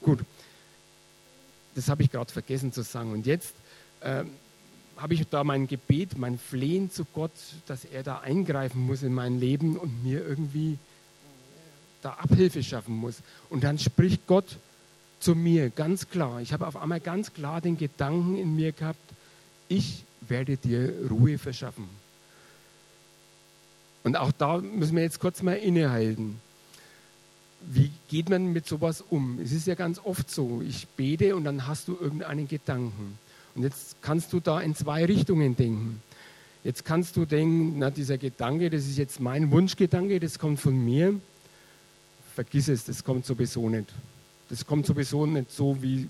Gut, 0.00 0.20
das 1.74 1.88
habe 1.88 2.02
ich 2.02 2.10
gerade 2.10 2.32
vergessen 2.32 2.72
zu 2.72 2.80
sagen. 2.82 3.12
Und 3.12 3.26
jetzt 3.26 3.54
äh, 4.00 4.24
habe 4.96 5.14
ich 5.14 5.26
da 5.28 5.44
mein 5.44 5.66
Gebet, 5.66 6.16
mein 6.16 6.38
Flehen 6.38 6.90
zu 6.90 7.04
Gott, 7.04 7.32
dass 7.66 7.84
er 7.84 8.02
da 8.02 8.20
eingreifen 8.20 8.80
muss 8.80 9.02
in 9.02 9.12
mein 9.12 9.38
Leben 9.38 9.76
und 9.76 10.04
mir 10.04 10.26
irgendwie 10.26 10.78
da 12.02 12.12
Abhilfe 12.12 12.62
schaffen 12.62 12.94
muss. 12.94 13.16
Und 13.50 13.64
dann 13.64 13.78
spricht 13.78 14.26
Gott 14.26 14.58
zu 15.20 15.34
mir 15.34 15.70
ganz 15.70 16.08
klar. 16.08 16.40
Ich 16.40 16.52
habe 16.52 16.66
auf 16.66 16.76
einmal 16.76 17.00
ganz 17.00 17.32
klar 17.32 17.60
den 17.60 17.76
Gedanken 17.76 18.36
in 18.36 18.54
mir 18.54 18.72
gehabt, 18.72 18.98
ich 19.68 20.04
werde 20.20 20.56
dir 20.56 20.92
Ruhe 21.10 21.38
verschaffen. 21.38 21.88
Und 24.04 24.16
auch 24.16 24.32
da 24.32 24.58
müssen 24.58 24.94
wir 24.94 25.02
jetzt 25.02 25.18
kurz 25.18 25.42
mal 25.42 25.54
innehalten. 25.54 26.40
Wie 27.60 27.90
geht 28.08 28.28
man 28.28 28.52
mit 28.52 28.66
sowas 28.66 29.02
um? 29.08 29.40
Es 29.40 29.50
ist 29.50 29.66
ja 29.66 29.74
ganz 29.74 29.98
oft 29.98 30.30
so, 30.30 30.62
ich 30.62 30.86
bete 30.96 31.34
und 31.34 31.44
dann 31.44 31.66
hast 31.66 31.88
du 31.88 31.96
irgendeinen 32.00 32.46
Gedanken. 32.46 33.18
Und 33.56 33.64
jetzt 33.64 33.96
kannst 34.02 34.32
du 34.32 34.38
da 34.40 34.60
in 34.60 34.74
zwei 34.74 35.04
Richtungen 35.04 35.56
denken. 35.56 36.00
Jetzt 36.62 36.84
kannst 36.84 37.16
du 37.16 37.24
denken, 37.24 37.78
na, 37.78 37.90
dieser 37.90 38.18
Gedanke, 38.18 38.70
das 38.70 38.86
ist 38.86 38.98
jetzt 38.98 39.18
mein 39.18 39.50
Wunschgedanke, 39.50 40.20
das 40.20 40.38
kommt 40.38 40.60
von 40.60 40.84
mir 40.84 41.20
vergiss 42.36 42.68
es, 42.68 42.84
das 42.84 43.02
kommt 43.02 43.24
sowieso 43.24 43.68
nicht. 43.68 43.88
Das 44.50 44.64
kommt 44.64 44.86
sowieso 44.86 45.24
nicht 45.24 45.50
so, 45.50 45.82
wie, 45.82 46.06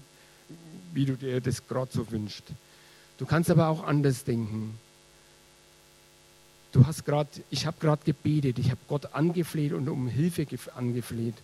wie 0.92 1.06
du 1.06 1.16
dir 1.16 1.40
das 1.40 1.66
gerade 1.66 1.90
so 1.92 2.10
wünschst. 2.10 2.42
Du 3.16 3.24
kannst 3.24 3.48
aber 3.48 3.68
auch 3.68 3.84
anders 3.84 4.24
denken. 4.24 4.76
Du 6.72 6.84
hast 6.84 7.04
gerade, 7.04 7.30
ich 7.48 7.64
habe 7.64 7.76
gerade 7.80 8.02
gebetet, 8.04 8.58
ich 8.58 8.70
habe 8.70 8.80
Gott 8.88 9.14
angefleht 9.14 9.72
und 9.72 9.88
um 9.88 10.08
Hilfe 10.08 10.46
angefleht. 10.74 11.36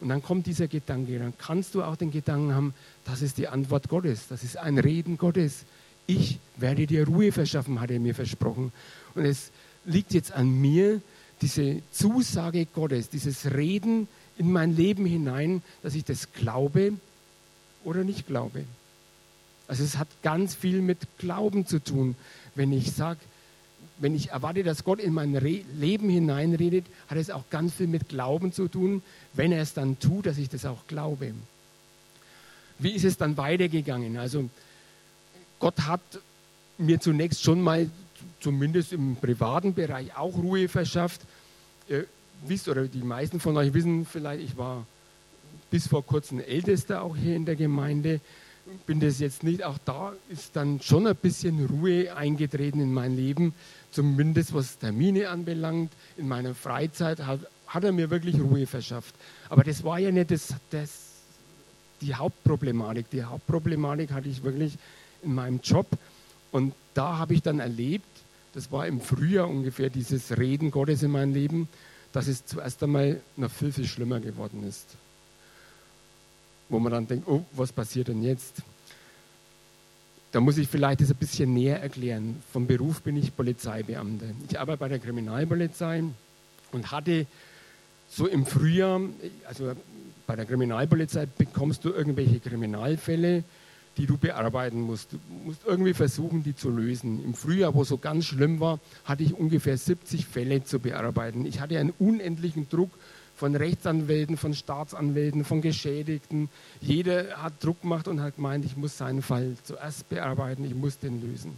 Und 0.00 0.08
dann 0.10 0.22
kommt 0.22 0.46
dieser 0.46 0.68
Gedanke, 0.68 1.18
dann 1.18 1.34
kannst 1.38 1.74
du 1.74 1.82
auch 1.82 1.96
den 1.96 2.10
Gedanken 2.10 2.54
haben, 2.54 2.74
das 3.04 3.22
ist 3.22 3.38
die 3.38 3.48
Antwort 3.48 3.88
Gottes, 3.88 4.28
das 4.28 4.44
ist 4.44 4.56
ein 4.56 4.78
Reden 4.78 5.18
Gottes. 5.18 5.64
Ich 6.06 6.38
werde 6.56 6.86
dir 6.86 7.06
Ruhe 7.06 7.32
verschaffen, 7.32 7.80
hat 7.80 7.90
er 7.90 7.98
mir 7.98 8.14
versprochen. 8.14 8.72
Und 9.14 9.24
es 9.24 9.50
liegt 9.84 10.14
jetzt 10.14 10.32
an 10.32 10.48
mir, 10.60 11.00
diese 11.40 11.82
Zusage 11.92 12.66
Gottes, 12.66 13.10
dieses 13.10 13.52
Reden 13.52 14.08
in 14.38 14.52
mein 14.52 14.76
Leben 14.76 15.04
hinein, 15.04 15.62
dass 15.82 15.94
ich 15.94 16.04
das 16.04 16.32
glaube 16.32 16.92
oder 17.84 18.04
nicht 18.04 18.26
glaube. 18.26 18.64
Also 19.66 19.84
es 19.84 19.98
hat 19.98 20.08
ganz 20.22 20.54
viel 20.54 20.80
mit 20.80 20.98
Glauben 21.18 21.66
zu 21.66 21.78
tun. 21.82 22.16
Wenn 22.54 22.72
ich 22.72 22.92
sage, 22.92 23.20
wenn 23.98 24.14
ich 24.14 24.30
erwarte, 24.30 24.62
dass 24.62 24.84
Gott 24.84 25.00
in 25.00 25.12
mein 25.12 25.36
Re 25.36 25.62
Leben 25.76 26.08
hineinredet, 26.08 26.86
hat 27.08 27.18
es 27.18 27.30
auch 27.30 27.44
ganz 27.50 27.74
viel 27.74 27.86
mit 27.86 28.08
Glauben 28.08 28.52
zu 28.52 28.68
tun, 28.68 29.02
wenn 29.34 29.52
er 29.52 29.62
es 29.62 29.74
dann 29.74 29.98
tut, 29.98 30.26
dass 30.26 30.38
ich 30.38 30.48
das 30.48 30.64
auch 30.64 30.86
glaube. 30.86 31.32
Wie 32.78 32.92
ist 32.92 33.04
es 33.04 33.16
dann 33.16 33.36
weitergegangen? 33.36 34.16
Also 34.16 34.48
Gott 35.58 35.80
hat 35.80 36.00
mir 36.78 37.00
zunächst 37.00 37.42
schon 37.42 37.60
mal, 37.60 37.90
zumindest 38.40 38.92
im 38.92 39.16
privaten 39.16 39.74
Bereich, 39.74 40.16
auch 40.16 40.36
Ruhe 40.36 40.68
verschafft. 40.68 41.22
Ihr 41.88 42.06
wisst, 42.46 42.68
oder 42.68 42.86
die 42.86 43.02
meisten 43.02 43.40
von 43.40 43.56
euch 43.56 43.74
wissen 43.74 44.06
vielleicht, 44.06 44.42
ich 44.44 44.56
war 44.56 44.86
bis 45.70 45.88
vor 45.88 46.04
kurzem 46.04 46.40
Ältester 46.40 47.02
auch 47.02 47.16
hier 47.16 47.34
in 47.34 47.44
der 47.44 47.56
Gemeinde. 47.56 48.20
Bin 48.86 49.00
das 49.00 49.18
jetzt 49.18 49.42
nicht, 49.42 49.64
auch 49.64 49.78
da 49.84 50.12
ist 50.28 50.56
dann 50.56 50.80
schon 50.80 51.06
ein 51.06 51.16
bisschen 51.16 51.66
Ruhe 51.66 52.14
eingetreten 52.14 52.80
in 52.80 52.92
mein 52.92 53.16
Leben, 53.16 53.54
zumindest 53.90 54.54
was 54.54 54.78
Termine 54.78 55.28
anbelangt. 55.28 55.92
In 56.16 56.28
meiner 56.28 56.54
Freizeit 56.54 57.20
hat, 57.20 57.40
hat 57.66 57.84
er 57.84 57.92
mir 57.92 58.10
wirklich 58.10 58.40
Ruhe 58.40 58.66
verschafft. 58.66 59.14
Aber 59.48 59.64
das 59.64 59.84
war 59.84 59.98
ja 59.98 60.10
nicht 60.10 60.30
das, 60.30 60.54
das, 60.70 60.90
die 62.00 62.14
Hauptproblematik. 62.14 63.10
Die 63.10 63.24
Hauptproblematik 63.24 64.12
hatte 64.12 64.28
ich 64.28 64.42
wirklich 64.42 64.78
in 65.22 65.34
meinem 65.34 65.60
Job. 65.62 65.86
Und 66.52 66.74
da 66.94 67.18
habe 67.18 67.34
ich 67.34 67.42
dann 67.42 67.60
erlebt, 67.60 68.06
das 68.54 68.72
war 68.72 68.86
im 68.86 69.00
Frühjahr 69.00 69.48
ungefähr, 69.48 69.90
dieses 69.90 70.36
Reden 70.36 70.70
Gottes 70.70 71.02
in 71.02 71.10
meinem 71.10 71.34
Leben, 71.34 71.68
dass 72.12 72.26
es 72.26 72.44
zuerst 72.46 72.82
einmal 72.82 73.20
noch 73.36 73.50
viel, 73.50 73.72
viel 73.72 73.86
schlimmer 73.86 74.20
geworden 74.20 74.66
ist. 74.66 74.86
Wo 76.68 76.78
man 76.78 76.92
dann 76.92 77.06
denkt, 77.06 77.26
oh, 77.28 77.44
was 77.52 77.72
passiert 77.72 78.08
denn 78.08 78.22
jetzt? 78.22 78.62
Da 80.32 80.40
muss 80.40 80.58
ich 80.58 80.68
vielleicht 80.68 81.00
das 81.00 81.10
ein 81.10 81.16
bisschen 81.16 81.54
näher 81.54 81.80
erklären. 81.80 82.42
Vom 82.52 82.66
Beruf 82.66 83.00
bin 83.02 83.16
ich 83.16 83.34
Polizeibeamter. 83.34 84.26
Ich 84.48 84.60
arbeite 84.60 84.78
bei 84.78 84.88
der 84.88 84.98
Kriminalpolizei 84.98 86.04
und 86.72 86.92
hatte 86.92 87.26
so 88.10 88.26
im 88.26 88.44
Frühjahr, 88.44 89.00
also 89.46 89.72
bei 90.26 90.36
der 90.36 90.44
Kriminalpolizei 90.44 91.26
bekommst 91.26 91.84
du 91.84 91.90
irgendwelche 91.90 92.40
Kriminalfälle, 92.40 93.44
die 93.96 94.06
du 94.06 94.18
bearbeiten 94.18 94.82
musst. 94.82 95.12
Du 95.12 95.18
musst 95.44 95.62
irgendwie 95.66 95.94
versuchen, 95.94 96.42
die 96.42 96.54
zu 96.54 96.70
lösen. 96.70 97.24
Im 97.24 97.34
Frühjahr, 97.34 97.74
wo 97.74 97.84
so 97.84 97.96
ganz 97.96 98.26
schlimm 98.26 98.60
war, 98.60 98.80
hatte 99.04 99.22
ich 99.22 99.34
ungefähr 99.34 99.76
70 99.76 100.26
Fälle 100.26 100.62
zu 100.62 100.78
bearbeiten. 100.78 101.46
Ich 101.46 101.60
hatte 101.60 101.78
einen 101.78 101.92
unendlichen 101.98 102.68
Druck 102.68 102.90
von 103.38 103.54
Rechtsanwälten, 103.54 104.36
von 104.36 104.52
Staatsanwälten, 104.52 105.44
von 105.44 105.60
Geschädigten. 105.60 106.48
Jeder 106.80 107.40
hat 107.40 107.62
Druck 107.62 107.82
gemacht 107.82 108.08
und 108.08 108.20
hat 108.20 108.34
gemeint, 108.34 108.64
ich 108.64 108.76
muss 108.76 108.98
seinen 108.98 109.22
Fall 109.22 109.56
zuerst 109.62 110.08
bearbeiten, 110.08 110.64
ich 110.64 110.74
muss 110.74 110.98
den 110.98 111.22
lösen. 111.22 111.56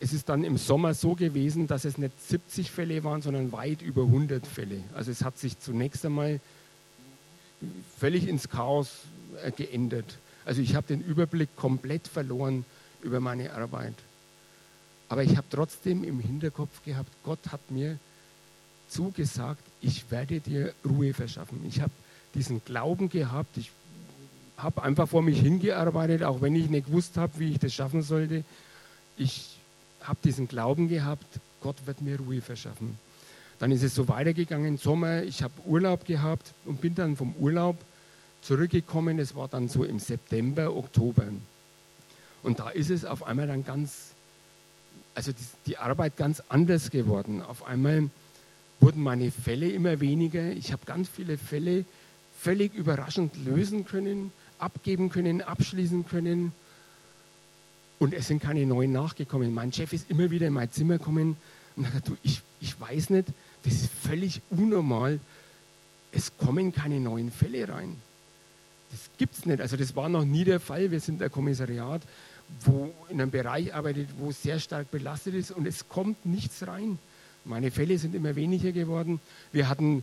Es 0.00 0.12
ist 0.12 0.28
dann 0.28 0.44
im 0.44 0.58
Sommer 0.58 0.92
so 0.92 1.14
gewesen, 1.14 1.66
dass 1.66 1.86
es 1.86 1.96
nicht 1.96 2.12
70 2.28 2.70
Fälle 2.70 3.02
waren, 3.04 3.22
sondern 3.22 3.52
weit 3.52 3.80
über 3.80 4.02
100 4.02 4.46
Fälle. 4.46 4.82
Also 4.92 5.10
es 5.10 5.24
hat 5.24 5.38
sich 5.38 5.58
zunächst 5.58 6.04
einmal 6.04 6.40
völlig 7.98 8.28
ins 8.28 8.50
Chaos 8.50 8.90
äh, 9.42 9.50
geändert. 9.50 10.18
Also 10.44 10.60
ich 10.60 10.74
habe 10.74 10.86
den 10.86 11.00
Überblick 11.00 11.56
komplett 11.56 12.06
verloren 12.06 12.66
über 13.02 13.20
meine 13.20 13.54
Arbeit. 13.54 13.94
Aber 15.08 15.22
ich 15.22 15.38
habe 15.38 15.46
trotzdem 15.48 16.04
im 16.04 16.20
Hinterkopf 16.20 16.84
gehabt, 16.84 17.10
Gott 17.22 17.50
hat 17.50 17.70
mir 17.70 17.98
zugesagt, 18.94 19.62
ich 19.80 20.10
werde 20.10 20.40
dir 20.40 20.72
Ruhe 20.84 21.12
verschaffen. 21.12 21.60
Ich 21.68 21.80
habe 21.80 21.92
diesen 22.34 22.64
Glauben 22.64 23.08
gehabt, 23.08 23.56
ich 23.56 23.70
habe 24.56 24.82
einfach 24.82 25.08
vor 25.08 25.22
mich 25.22 25.40
hingearbeitet, 25.40 26.22
auch 26.22 26.40
wenn 26.40 26.54
ich 26.54 26.70
nicht 26.70 26.86
gewusst 26.86 27.16
habe, 27.16 27.32
wie 27.38 27.52
ich 27.52 27.58
das 27.58 27.74
schaffen 27.74 28.02
sollte. 28.02 28.44
Ich 29.16 29.58
habe 30.02 30.18
diesen 30.22 30.48
Glauben 30.48 30.88
gehabt, 30.88 31.26
Gott 31.60 31.76
wird 31.86 32.00
mir 32.00 32.18
Ruhe 32.18 32.40
verschaffen. 32.40 32.98
Dann 33.58 33.72
ist 33.72 33.82
es 33.82 33.94
so 33.94 34.08
weitergegangen, 34.08 34.78
Sommer, 34.78 35.22
ich 35.22 35.42
habe 35.42 35.54
Urlaub 35.64 36.04
gehabt 36.04 36.54
und 36.64 36.80
bin 36.80 36.94
dann 36.94 37.16
vom 37.16 37.34
Urlaub 37.36 37.76
zurückgekommen. 38.42 39.18
Es 39.18 39.34
war 39.34 39.48
dann 39.48 39.68
so 39.68 39.84
im 39.84 39.98
September, 39.98 40.76
Oktober. 40.76 41.24
Und 42.42 42.58
da 42.58 42.70
ist 42.70 42.90
es 42.90 43.04
auf 43.04 43.22
einmal 43.24 43.46
dann 43.46 43.64
ganz, 43.64 44.12
also 45.14 45.32
die, 45.32 45.70
die 45.70 45.78
Arbeit 45.78 46.16
ganz 46.16 46.42
anders 46.48 46.90
geworden. 46.90 47.42
Auf 47.42 47.66
einmal 47.66 48.10
wurden 48.80 49.02
meine 49.02 49.30
Fälle 49.30 49.70
immer 49.70 50.00
weniger. 50.00 50.52
Ich 50.52 50.72
habe 50.72 50.84
ganz 50.86 51.08
viele 51.08 51.38
Fälle 51.38 51.84
völlig 52.38 52.74
überraschend 52.74 53.36
lösen 53.44 53.84
können, 53.84 54.32
abgeben 54.58 55.08
können, 55.08 55.40
abschließen 55.40 56.06
können. 56.06 56.52
Und 57.98 58.12
es 58.12 58.28
sind 58.28 58.42
keine 58.42 58.66
neuen 58.66 58.92
nachgekommen. 58.92 59.54
Mein 59.54 59.72
Chef 59.72 59.92
ist 59.92 60.10
immer 60.10 60.30
wieder 60.30 60.48
in 60.48 60.52
mein 60.52 60.70
Zimmer 60.70 60.98
gekommen 60.98 61.36
und 61.76 61.86
hat 61.86 61.92
gesagt, 61.92 62.08
du, 62.08 62.16
ich, 62.22 62.42
ich 62.60 62.78
weiß 62.78 63.10
nicht, 63.10 63.28
das 63.62 63.72
ist 63.74 63.90
völlig 63.90 64.42
unnormal. 64.50 65.20
Es 66.12 66.36
kommen 66.36 66.72
keine 66.72 67.00
neuen 67.00 67.30
Fälle 67.30 67.68
rein. 67.68 67.96
Das 68.90 69.10
gibt 69.18 69.36
es 69.36 69.46
nicht. 69.46 69.60
Also 69.60 69.76
das 69.76 69.96
war 69.96 70.08
noch 70.08 70.24
nie 70.24 70.44
der 70.44 70.60
Fall. 70.60 70.90
Wir 70.90 71.00
sind 71.00 71.22
ein 71.22 71.30
Kommissariat, 71.30 72.02
wo 72.60 72.92
in 73.08 73.20
einem 73.20 73.30
Bereich 73.30 73.74
arbeitet, 73.74 74.10
wo 74.18 74.30
sehr 74.30 74.60
stark 74.60 74.90
belastet 74.90 75.34
ist 75.34 75.50
und 75.50 75.66
es 75.66 75.88
kommt 75.88 76.26
nichts 76.26 76.66
rein. 76.66 76.98
Meine 77.44 77.70
Fälle 77.70 77.98
sind 77.98 78.14
immer 78.14 78.36
weniger 78.36 78.72
geworden. 78.72 79.20
Wir 79.52 79.68
hatten 79.68 80.02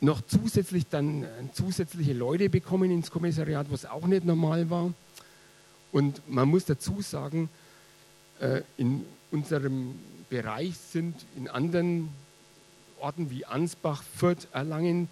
noch 0.00 0.20
zusätzlich 0.26 0.86
dann 0.88 1.24
äh, 1.24 1.26
zusätzliche 1.52 2.12
Leute 2.12 2.48
bekommen 2.50 2.90
ins 2.90 3.10
Kommissariat, 3.10 3.66
was 3.70 3.86
auch 3.86 4.06
nicht 4.06 4.24
normal 4.24 4.70
war. 4.70 4.92
Und 5.92 6.20
man 6.28 6.48
muss 6.48 6.64
dazu 6.64 7.00
sagen, 7.00 7.48
äh, 8.40 8.62
in 8.76 9.04
unserem 9.30 9.94
Bereich 10.28 10.76
sind 10.76 11.14
in 11.36 11.48
anderen 11.48 12.08
Orten 13.00 13.30
wie 13.30 13.44
Ansbach, 13.44 14.02
Fürth, 14.02 14.48
Erlangen 14.52 15.08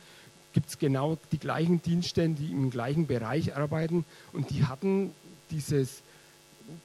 gibt 0.52 0.68
es 0.68 0.78
genau 0.78 1.18
die 1.32 1.38
gleichen 1.38 1.82
Dienststellen, 1.82 2.36
die 2.36 2.50
im 2.50 2.70
gleichen 2.70 3.06
Bereich 3.06 3.56
arbeiten 3.56 4.04
und 4.32 4.50
die 4.50 4.64
hatten 4.64 5.10
dieses, 5.50 6.02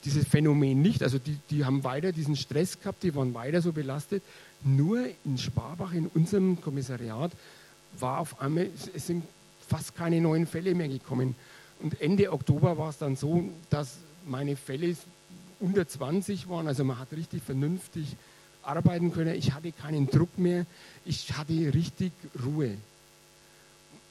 dieses 0.06 0.28
Phänomen 0.28 0.82
nicht. 0.82 1.04
Also 1.04 1.20
die, 1.20 1.38
die 1.50 1.66
haben 1.66 1.84
weiter 1.84 2.12
diesen 2.12 2.36
Stress 2.36 2.80
gehabt, 2.80 3.04
die 3.04 3.16
waren 3.16 3.34
weiter 3.34 3.62
so 3.62 3.72
belastet. 3.72 4.24
Nur 4.64 5.10
in 5.26 5.38
Sparbach, 5.38 5.94
in 5.94 6.08
unserem 6.08 6.60
Kommissariat, 6.60 7.32
war 7.98 8.20
auf 8.20 8.42
einmal, 8.42 8.70
es 8.94 9.08
sind 9.08 9.24
fast 9.68 9.96
keine 9.96 10.20
neuen 10.22 10.48
Fälle 10.48 10.76
mehr 10.76 10.88
gekommen. 10.88 11.36
Und 11.80 12.00
Ende 12.02 12.32
Oktober 12.32 12.78
war 12.78 12.90
es 12.90 12.98
dann 12.98 13.16
so, 13.16 13.50
dass 13.70 13.98
meine 14.26 14.56
Fälle 14.56 14.96
unter 15.60 15.88
20 15.88 16.50
waren. 16.50 16.68
Also 16.68 16.84
man 16.84 17.00
hat 17.00 17.12
richtig 17.12 17.44
vernünftig 17.44 18.16
arbeiten 18.64 19.14
können. 19.14 19.36
Ich 19.36 19.54
hatte 19.54 19.72
keinen 19.72 20.08
Druck 20.08 20.38
mehr. 20.38 20.66
Ich 21.06 21.34
hatte 21.38 21.74
richtig 21.74 22.12
Ruhe. 22.44 22.78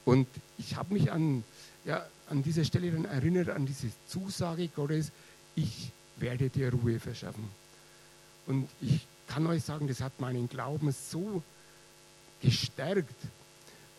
Und 0.05 0.27
ich 0.57 0.77
habe 0.77 0.95
mich 0.95 1.13
an, 1.13 1.45
ja, 1.85 2.05
an 2.31 2.43
dieser 2.43 2.65
Stelle 2.65 2.91
dann 2.91 3.05
erinnert 3.05 3.51
an 3.51 3.67
diese 3.67 3.89
Zusage 4.07 4.69
Gottes, 4.69 5.13
ich 5.55 5.91
werde 6.17 6.49
dir 6.49 6.73
Ruhe 6.73 6.99
verschaffen. 6.99 7.45
Und 8.47 8.69
ich 8.81 9.07
kann 9.29 9.47
euch 9.47 9.63
sagen, 9.63 9.87
das 9.87 10.01
hat 10.01 10.19
meinen 10.21 10.49
Glauben 10.49 10.93
so 10.93 11.43
gestärkt. 12.43 13.15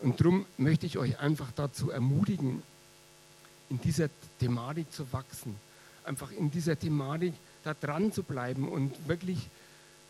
Und 0.00 0.20
darum 0.20 0.46
möchte 0.58 0.86
ich 0.86 0.98
euch 0.98 1.18
einfach 1.18 1.52
dazu 1.54 1.90
ermutigen, 1.90 2.62
in 3.68 3.80
dieser 3.80 4.08
Thematik 4.38 4.92
zu 4.92 5.10
wachsen. 5.12 5.54
Einfach 6.04 6.32
in 6.32 6.50
dieser 6.50 6.78
Thematik 6.78 7.34
da 7.64 7.74
dran 7.74 8.12
zu 8.12 8.22
bleiben 8.22 8.68
und 8.68 9.08
wirklich 9.08 9.48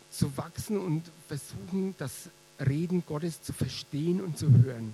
zu 0.09 0.35
wachsen 0.37 0.77
und 0.77 1.03
versuchen, 1.27 1.95
das 1.97 2.29
Reden 2.59 3.03
Gottes 3.05 3.41
zu 3.41 3.53
verstehen 3.53 4.21
und 4.21 4.37
zu 4.37 4.49
hören 4.49 4.93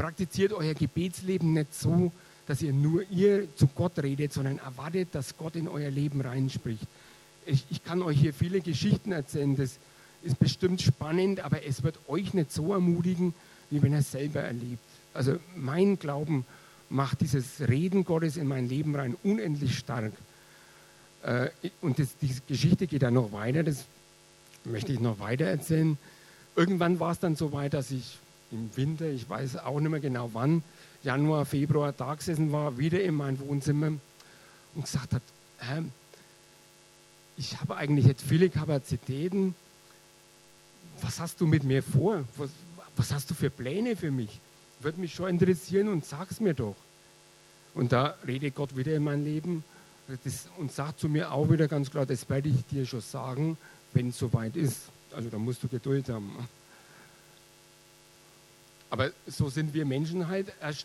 praktiziert 0.00 0.54
euer 0.54 0.72
Gebetsleben 0.72 1.52
nicht 1.52 1.74
so, 1.74 2.10
dass 2.46 2.62
ihr 2.62 2.72
nur 2.72 3.02
ihr 3.10 3.54
zu 3.54 3.66
Gott 3.66 3.98
redet, 3.98 4.32
sondern 4.32 4.56
erwartet, 4.56 5.08
dass 5.12 5.36
Gott 5.36 5.56
in 5.56 5.68
euer 5.68 5.90
Leben 5.90 6.22
reinspricht. 6.22 6.86
Ich, 7.46 7.64
ich 7.70 7.84
kann 7.84 8.02
euch 8.02 8.18
hier 8.18 8.34
viele 8.34 8.60
Geschichten 8.60 9.12
erzählen. 9.12 9.56
Das 9.56 9.78
ist 10.22 10.38
bestimmt 10.38 10.82
spannend, 10.82 11.40
aber 11.40 11.64
es 11.64 11.82
wird 11.82 11.98
euch 12.08 12.34
nicht 12.34 12.52
so 12.52 12.72
ermutigen, 12.72 13.34
wie 13.70 13.82
wenn 13.82 13.92
er 13.92 14.00
es 14.00 14.12
selber 14.12 14.40
erlebt. 14.40 14.82
Also 15.14 15.38
mein 15.56 15.98
Glauben 15.98 16.44
macht 16.88 17.20
dieses 17.20 17.60
Reden 17.60 18.04
Gottes 18.04 18.36
in 18.36 18.46
mein 18.46 18.68
Leben 18.68 18.94
rein 18.94 19.16
unendlich 19.22 19.78
stark. 19.78 20.12
Äh, 21.22 21.48
und 21.80 21.98
das, 21.98 22.16
die 22.20 22.34
Geschichte 22.46 22.86
geht 22.86 23.02
dann 23.02 23.14
noch 23.14 23.32
weiter, 23.32 23.62
das 23.62 23.84
möchte 24.64 24.92
ich 24.92 25.00
noch 25.00 25.18
weiter 25.20 25.46
erzählen. 25.46 25.96
Irgendwann 26.56 27.00
war 27.00 27.12
es 27.12 27.18
dann 27.18 27.36
so 27.36 27.52
weit, 27.52 27.74
dass 27.74 27.90
ich 27.90 28.18
im 28.50 28.70
Winter, 28.76 29.06
ich 29.06 29.28
weiß 29.28 29.58
auch 29.58 29.80
nicht 29.80 29.90
mehr 29.90 30.00
genau 30.00 30.30
wann, 30.32 30.62
Januar, 31.02 31.46
Februar 31.46 31.92
da 31.92 32.14
gesessen 32.14 32.52
war, 32.52 32.76
wieder 32.76 33.02
in 33.02 33.14
mein 33.14 33.38
Wohnzimmer 33.40 33.92
und 34.74 34.84
gesagt 34.84 35.14
Herr, 35.58 35.84
ich 37.40 37.58
habe 37.58 37.74
eigentlich 37.78 38.04
jetzt 38.04 38.22
viele 38.22 38.50
Kapazitäten. 38.50 39.54
Was 41.00 41.20
hast 41.20 41.40
du 41.40 41.46
mit 41.46 41.64
mir 41.64 41.82
vor? 41.82 42.24
Was, 42.36 42.50
was 42.96 43.12
hast 43.12 43.30
du 43.30 43.34
für 43.34 43.48
Pläne 43.48 43.96
für 43.96 44.10
mich? 44.10 44.40
Würde 44.80 45.00
mich 45.00 45.14
schon 45.14 45.30
interessieren 45.30 45.88
und 45.88 46.04
sag's 46.04 46.38
mir 46.38 46.52
doch. 46.52 46.76
Und 47.74 47.92
da 47.92 48.14
redet 48.26 48.54
Gott 48.54 48.76
wieder 48.76 48.94
in 48.94 49.04
mein 49.04 49.24
Leben 49.24 49.64
das, 50.22 50.48
und 50.58 50.70
sagt 50.70 51.00
zu 51.00 51.08
mir 51.08 51.32
auch 51.32 51.50
wieder 51.50 51.66
ganz 51.66 51.90
klar, 51.90 52.04
das 52.04 52.28
werde 52.28 52.50
ich 52.50 52.66
dir 52.66 52.84
schon 52.84 53.00
sagen, 53.00 53.56
wenn 53.94 54.10
es 54.10 54.18
soweit 54.18 54.54
ist. 54.54 54.90
Also 55.16 55.30
da 55.30 55.38
musst 55.38 55.62
du 55.62 55.68
Geduld 55.68 56.10
haben. 56.10 56.46
Aber 58.90 59.12
so 59.26 59.48
sind 59.48 59.72
wir 59.72 59.86
Menschen 59.86 60.28
halt. 60.28 60.52
Erst 60.60 60.84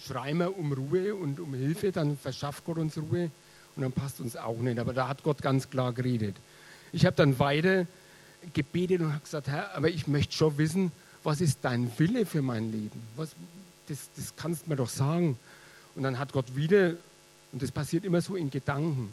schreien 0.00 0.38
wir 0.38 0.56
um 0.56 0.72
Ruhe 0.72 1.14
und 1.14 1.40
um 1.40 1.52
Hilfe, 1.52 1.92
dann 1.92 2.16
verschafft 2.16 2.64
Gott 2.64 2.78
uns 2.78 2.96
Ruhe 2.96 3.30
und 3.76 3.82
dann 3.82 3.92
passt 3.92 4.20
uns 4.20 4.36
auch 4.36 4.58
nicht. 4.58 4.78
Aber 4.78 4.92
da 4.92 5.08
hat 5.08 5.22
Gott 5.22 5.42
ganz 5.42 5.70
klar 5.70 5.92
geredet. 5.92 6.36
Ich 6.92 7.06
habe 7.06 7.16
dann 7.16 7.38
weiter 7.38 7.86
gebetet 8.52 9.00
und 9.00 9.12
habe 9.12 9.22
gesagt, 9.22 9.48
Herr, 9.48 9.74
aber 9.74 9.88
ich 9.88 10.06
möchte 10.06 10.34
schon 10.34 10.58
wissen, 10.58 10.92
was 11.22 11.40
ist 11.40 11.58
dein 11.62 11.90
Wille 11.98 12.26
für 12.26 12.42
mein 12.42 12.70
Leben? 12.70 13.02
Was, 13.16 13.30
das, 13.88 14.10
das 14.16 14.34
kannst 14.36 14.66
du 14.66 14.70
mir 14.70 14.76
doch 14.76 14.88
sagen. 14.88 15.38
Und 15.94 16.02
dann 16.02 16.18
hat 16.18 16.32
Gott 16.32 16.54
wieder, 16.54 16.94
und 17.52 17.62
das 17.62 17.70
passiert 17.70 18.04
immer 18.04 18.20
so 18.20 18.36
in 18.36 18.50
Gedanken, 18.50 19.12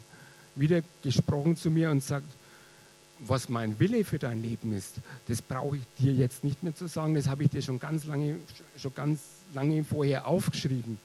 wieder 0.54 0.82
gesprochen 1.02 1.56
zu 1.56 1.70
mir 1.70 1.90
und 1.90 2.02
sagt, 2.02 2.26
was 3.20 3.48
mein 3.48 3.78
Wille 3.78 4.04
für 4.04 4.18
dein 4.18 4.42
Leben 4.42 4.76
ist, 4.76 4.96
das 5.28 5.40
brauche 5.40 5.76
ich 5.76 5.82
dir 5.98 6.12
jetzt 6.12 6.42
nicht 6.42 6.62
mehr 6.62 6.74
zu 6.74 6.88
sagen, 6.88 7.14
das 7.14 7.28
habe 7.28 7.44
ich 7.44 7.50
dir 7.50 7.62
schon 7.62 7.78
ganz 7.78 8.04
lange, 8.04 8.36
schon 8.76 8.94
ganz 8.94 9.20
lange 9.54 9.84
vorher 9.84 10.26
aufgeschrieben. 10.26 10.98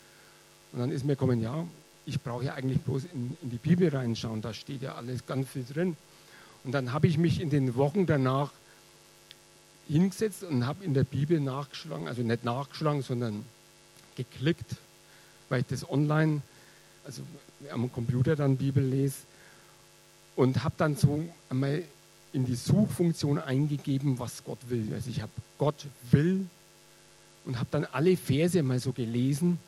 Und 0.74 0.80
dann 0.80 0.91
ist 0.91 1.06
mir 1.06 1.13
gekommen, 1.13 1.41
ja, 1.41 1.65
ich 2.08 2.22
brauche 2.22 2.46
ja 2.46 2.54
eigentlich 2.54 2.80
bloß 2.82 3.04
in, 3.13 3.38
in, 3.41 3.50
die 3.50 3.58
Bibel 3.58 3.89
reinschauen, 3.89 4.41
da 4.41 4.54
steht 4.54 4.82
ja 4.82 4.96
alles 4.96 5.26
ganz 5.28 5.50
viel 5.50 5.65
drin. 5.65 5.98
Und 6.63 6.72
dann 6.72 6.93
habe 6.93 7.08
ich 7.08 7.17
mich 7.17 7.41
in 7.41 7.50
den 7.50 7.76
Wochen 7.76 8.06
danach 8.06 8.52
hingesetzt 9.88 10.43
und 10.43 10.65
habe 10.65 10.84
in 10.84 10.93
der 10.93 11.04
Bibel 11.04 11.39
nachgeschlagen, 11.39 12.08
also 12.08 12.22
nicht 12.22 12.43
nachgeschlagen, 12.46 13.02
sondern 13.02 13.46
geklickt, 14.15 14.78
weil 15.50 15.62
ich 15.62 15.67
das 15.67 15.89
online, 15.89 16.41
also 17.06 17.22
am 17.72 17.91
Computer 17.91 18.36
dann 18.36 18.58
Bibel 18.58 18.84
lese 18.84 19.17
und 20.36 20.63
habe 20.63 20.76
dann 20.78 20.96
so 20.96 21.28
einmal 21.50 21.84
in 22.32 22.46
die 22.46 22.56
Suchfunktion 22.56 23.38
eingegeben, 23.38 24.17
was 24.20 24.43
Gott 24.43 24.60
will. 24.70 24.93
Also 24.93 25.10
ich 25.10 25.22
habe 25.22 25.32
Gott 25.58 25.88
will 26.12 26.46
und 27.46 27.60
habe 27.60 27.67
dann 27.72 27.86
alle 27.86 28.15
Verse 28.15 28.62
mal 28.63 28.80
so 28.80 28.93
gelesen, 28.93 29.60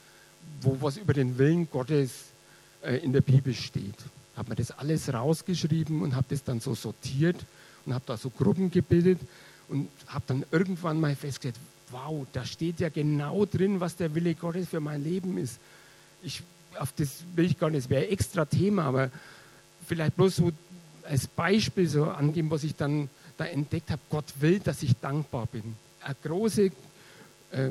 wo 0.62 0.78
was 0.82 0.98
über 0.98 1.14
den 1.14 1.38
Willen 1.38 1.70
Gottes 1.70 2.26
äh, 2.82 2.98
in 2.98 3.14
der 3.14 3.22
Bibel 3.22 3.54
steht. 3.54 3.96
Habe 4.36 4.50
mir 4.50 4.56
das 4.56 4.72
alles 4.72 5.14
rausgeschrieben 5.14 6.02
und 6.02 6.16
habe 6.16 6.28
das 6.30 6.44
dann 6.44 6.60
so 6.60 6.76
sortiert 6.76 7.38
und 7.86 7.94
habe 7.94 8.04
da 8.08 8.18
so 8.18 8.30
Gruppen 8.30 8.72
gebildet 8.72 9.20
und 9.68 9.90
habe 10.08 10.24
dann 10.28 10.46
irgendwann 10.52 11.00
mal 11.00 11.16
festgestellt, 11.16 11.56
wow, 11.92 12.26
da 12.34 12.46
steht 12.46 12.80
ja 12.80 12.90
genau 12.90 13.46
drin, 13.46 13.80
was 13.80 13.96
der 13.96 14.14
Wille 14.14 14.36
Gottes 14.36 14.70
für 14.70 14.80
mein 14.80 15.04
Leben 15.04 15.38
ist. 15.38 15.60
Ich, 16.24 16.44
auf 16.78 16.92
das 16.94 17.24
will 17.36 17.46
ich 17.46 17.58
gar 17.58 17.70
nicht, 17.70 17.86
das 17.86 17.90
wäre 17.90 18.08
extra 18.08 18.46
Thema, 18.46 18.84
aber 18.84 19.12
vielleicht 19.88 20.16
bloß 20.16 20.36
so 20.36 20.52
als 21.04 21.28
Beispiel 21.28 21.88
so 21.88 22.06
angeben, 22.06 22.52
was 22.52 22.64
ich 22.64 22.76
dann 22.76 23.10
da 23.38 23.46
entdeckt 23.46 23.90
habe. 23.90 24.02
Gott 24.10 24.26
will, 24.40 24.60
dass 24.60 24.84
ich 24.84 24.96
dankbar 24.98 25.48
bin. 25.48 25.76
Eine 26.02 26.16
große 26.24 26.72
äh, 27.52 27.70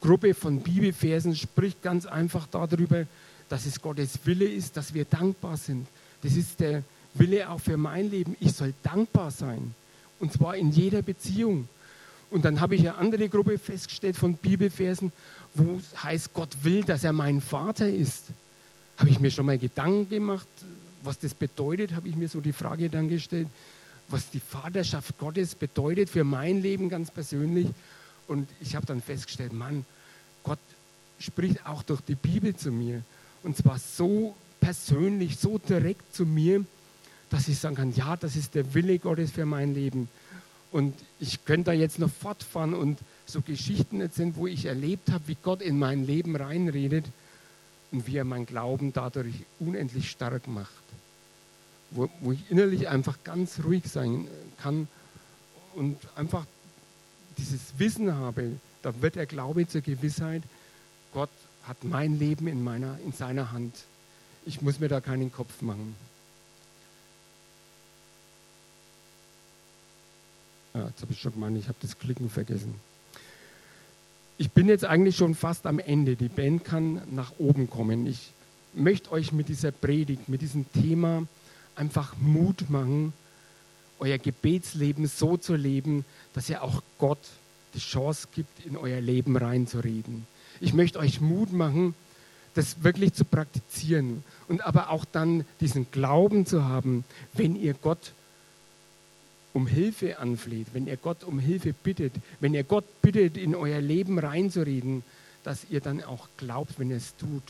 Gruppe 0.00 0.34
von 0.34 0.60
Bibelversen 0.60 1.34
spricht 1.34 1.82
ganz 1.82 2.06
einfach 2.06 2.46
darüber, 2.46 3.06
dass 3.48 3.66
es 3.66 3.80
Gottes 3.80 4.18
Wille 4.24 4.44
ist, 4.44 4.76
dass 4.76 4.94
wir 4.94 5.04
dankbar 5.04 5.56
sind. 5.56 5.86
Das 6.22 6.36
ist 6.36 6.60
der 6.60 6.82
Wille 7.14 7.48
auch 7.50 7.60
für 7.60 7.76
mein 7.76 8.10
Leben. 8.10 8.36
Ich 8.40 8.52
soll 8.52 8.74
dankbar 8.82 9.30
sein. 9.30 9.74
Und 10.20 10.32
zwar 10.32 10.56
in 10.56 10.70
jeder 10.70 11.02
Beziehung. 11.02 11.68
Und 12.30 12.44
dann 12.44 12.60
habe 12.60 12.74
ich 12.74 12.82
eine 12.82 12.96
andere 12.96 13.28
Gruppe 13.28 13.58
festgestellt 13.58 14.16
von 14.16 14.34
Bibelversen, 14.34 15.12
wo 15.54 15.76
es 15.76 16.02
heißt, 16.02 16.34
Gott 16.34 16.50
will, 16.62 16.84
dass 16.84 17.04
er 17.04 17.12
mein 17.12 17.40
Vater 17.40 17.88
ist. 17.88 18.24
Habe 18.98 19.10
ich 19.10 19.20
mir 19.20 19.30
schon 19.30 19.46
mal 19.46 19.58
Gedanken 19.58 20.10
gemacht, 20.10 20.46
was 21.02 21.18
das 21.18 21.32
bedeutet, 21.32 21.94
habe 21.94 22.08
ich 22.08 22.16
mir 22.16 22.28
so 22.28 22.40
die 22.40 22.52
Frage 22.52 22.90
dann 22.90 23.08
gestellt, 23.08 23.48
was 24.08 24.30
die 24.30 24.40
Vaterschaft 24.40 25.16
Gottes 25.18 25.54
bedeutet 25.54 26.10
für 26.10 26.24
mein 26.24 26.60
Leben 26.60 26.88
ganz 26.88 27.10
persönlich. 27.10 27.68
Und 28.28 28.48
ich 28.60 28.76
habe 28.76 28.86
dann 28.86 29.02
festgestellt, 29.02 29.52
Mann, 29.52 29.84
Gott 30.44 30.58
spricht 31.18 31.66
auch 31.66 31.82
durch 31.82 32.00
die 32.02 32.14
Bibel 32.14 32.54
zu 32.54 32.70
mir. 32.70 33.02
Und 33.42 33.56
zwar 33.56 33.78
so 33.78 34.36
persönlich, 34.60 35.38
so 35.38 35.58
direkt 35.58 36.14
zu 36.14 36.26
mir, 36.26 36.64
dass 37.30 37.48
ich 37.48 37.58
sagen 37.58 37.76
kann, 37.76 37.94
ja, 37.94 38.16
das 38.16 38.36
ist 38.36 38.54
der 38.54 38.74
Wille 38.74 38.98
Gottes 38.98 39.32
für 39.32 39.46
mein 39.46 39.74
Leben. 39.74 40.08
Und 40.70 40.94
ich 41.18 41.44
könnte 41.44 41.70
da 41.70 41.72
jetzt 41.72 41.98
noch 41.98 42.10
fortfahren 42.10 42.74
und 42.74 42.98
so 43.26 43.40
Geschichten 43.40 44.00
erzählen, 44.00 44.36
wo 44.36 44.46
ich 44.46 44.66
erlebt 44.66 45.10
habe, 45.10 45.24
wie 45.26 45.36
Gott 45.42 45.62
in 45.62 45.78
mein 45.78 46.06
Leben 46.06 46.36
reinredet 46.36 47.06
und 47.90 48.06
wie 48.06 48.16
er 48.16 48.24
mein 48.24 48.46
Glauben 48.46 48.92
dadurch 48.92 49.34
unendlich 49.58 50.10
stark 50.10 50.46
macht. 50.46 50.72
Wo, 51.90 52.10
wo 52.20 52.32
ich 52.32 52.50
innerlich 52.50 52.88
einfach 52.88 53.16
ganz 53.24 53.60
ruhig 53.64 53.84
sein 53.86 54.28
kann 54.60 54.88
und 55.74 55.96
einfach 56.16 56.44
dieses 57.38 57.78
Wissen 57.78 58.14
habe, 58.14 58.52
da 58.82 59.00
wird 59.00 59.16
der 59.16 59.26
Glaube 59.26 59.66
zur 59.66 59.80
Gewissheit, 59.80 60.42
Gott 61.12 61.30
hat 61.64 61.84
mein 61.84 62.18
Leben 62.18 62.46
in, 62.46 62.62
meiner, 62.62 62.98
in 63.04 63.12
seiner 63.12 63.52
Hand. 63.52 63.74
Ich 64.46 64.62
muss 64.62 64.80
mir 64.80 64.88
da 64.88 65.00
keinen 65.00 65.32
Kopf 65.32 65.62
machen. 65.62 65.94
Ja, 70.74 70.86
jetzt 70.88 71.02
habe 71.02 71.12
ich 71.12 71.20
schon 71.20 71.32
gemeint, 71.32 71.58
ich 71.58 71.68
habe 71.68 71.78
das 71.80 71.98
Klicken 71.98 72.30
vergessen. 72.30 72.74
Ich 74.36 74.50
bin 74.52 74.68
jetzt 74.68 74.84
eigentlich 74.84 75.16
schon 75.16 75.34
fast 75.34 75.66
am 75.66 75.78
Ende. 75.78 76.14
Die 76.14 76.28
Band 76.28 76.64
kann 76.64 77.02
nach 77.10 77.32
oben 77.38 77.68
kommen. 77.68 78.06
Ich 78.06 78.32
möchte 78.74 79.10
euch 79.10 79.32
mit 79.32 79.48
dieser 79.48 79.72
Predigt, 79.72 80.28
mit 80.28 80.40
diesem 80.40 80.70
Thema 80.72 81.26
einfach 81.74 82.16
Mut 82.18 82.70
machen, 82.70 83.12
euer 83.98 84.18
Gebetsleben 84.18 85.06
so 85.06 85.36
zu 85.36 85.54
leben, 85.54 86.04
dass 86.34 86.48
ihr 86.48 86.62
auch 86.62 86.82
Gott 86.98 87.18
die 87.74 87.80
Chance 87.80 88.28
gibt, 88.34 88.64
in 88.64 88.76
euer 88.76 89.00
Leben 89.00 89.36
reinzureden. 89.36 90.26
Ich 90.60 90.74
möchte 90.74 90.98
euch 90.98 91.20
Mut 91.20 91.52
machen, 91.52 91.94
das 92.54 92.82
wirklich 92.82 93.12
zu 93.12 93.24
praktizieren 93.24 94.24
und 94.48 94.66
aber 94.66 94.90
auch 94.90 95.04
dann 95.04 95.44
diesen 95.60 95.90
Glauben 95.90 96.46
zu 96.46 96.64
haben, 96.64 97.04
wenn 97.32 97.54
ihr 97.54 97.74
Gott 97.74 98.12
um 99.52 99.66
Hilfe 99.66 100.18
anfleht, 100.18 100.68
wenn 100.72 100.86
ihr 100.86 100.96
Gott 100.96 101.24
um 101.24 101.38
Hilfe 101.38 101.72
bittet, 101.72 102.12
wenn 102.40 102.54
ihr 102.54 102.64
Gott 102.64 102.84
bittet, 103.02 103.36
in 103.36 103.54
euer 103.54 103.80
Leben 103.80 104.18
reinzureden, 104.18 105.02
dass 105.44 105.66
ihr 105.70 105.80
dann 105.80 106.02
auch 106.02 106.28
glaubt, 106.36 106.78
wenn 106.78 106.90
ihr 106.90 106.96
es 106.96 107.16
tut. 107.16 107.42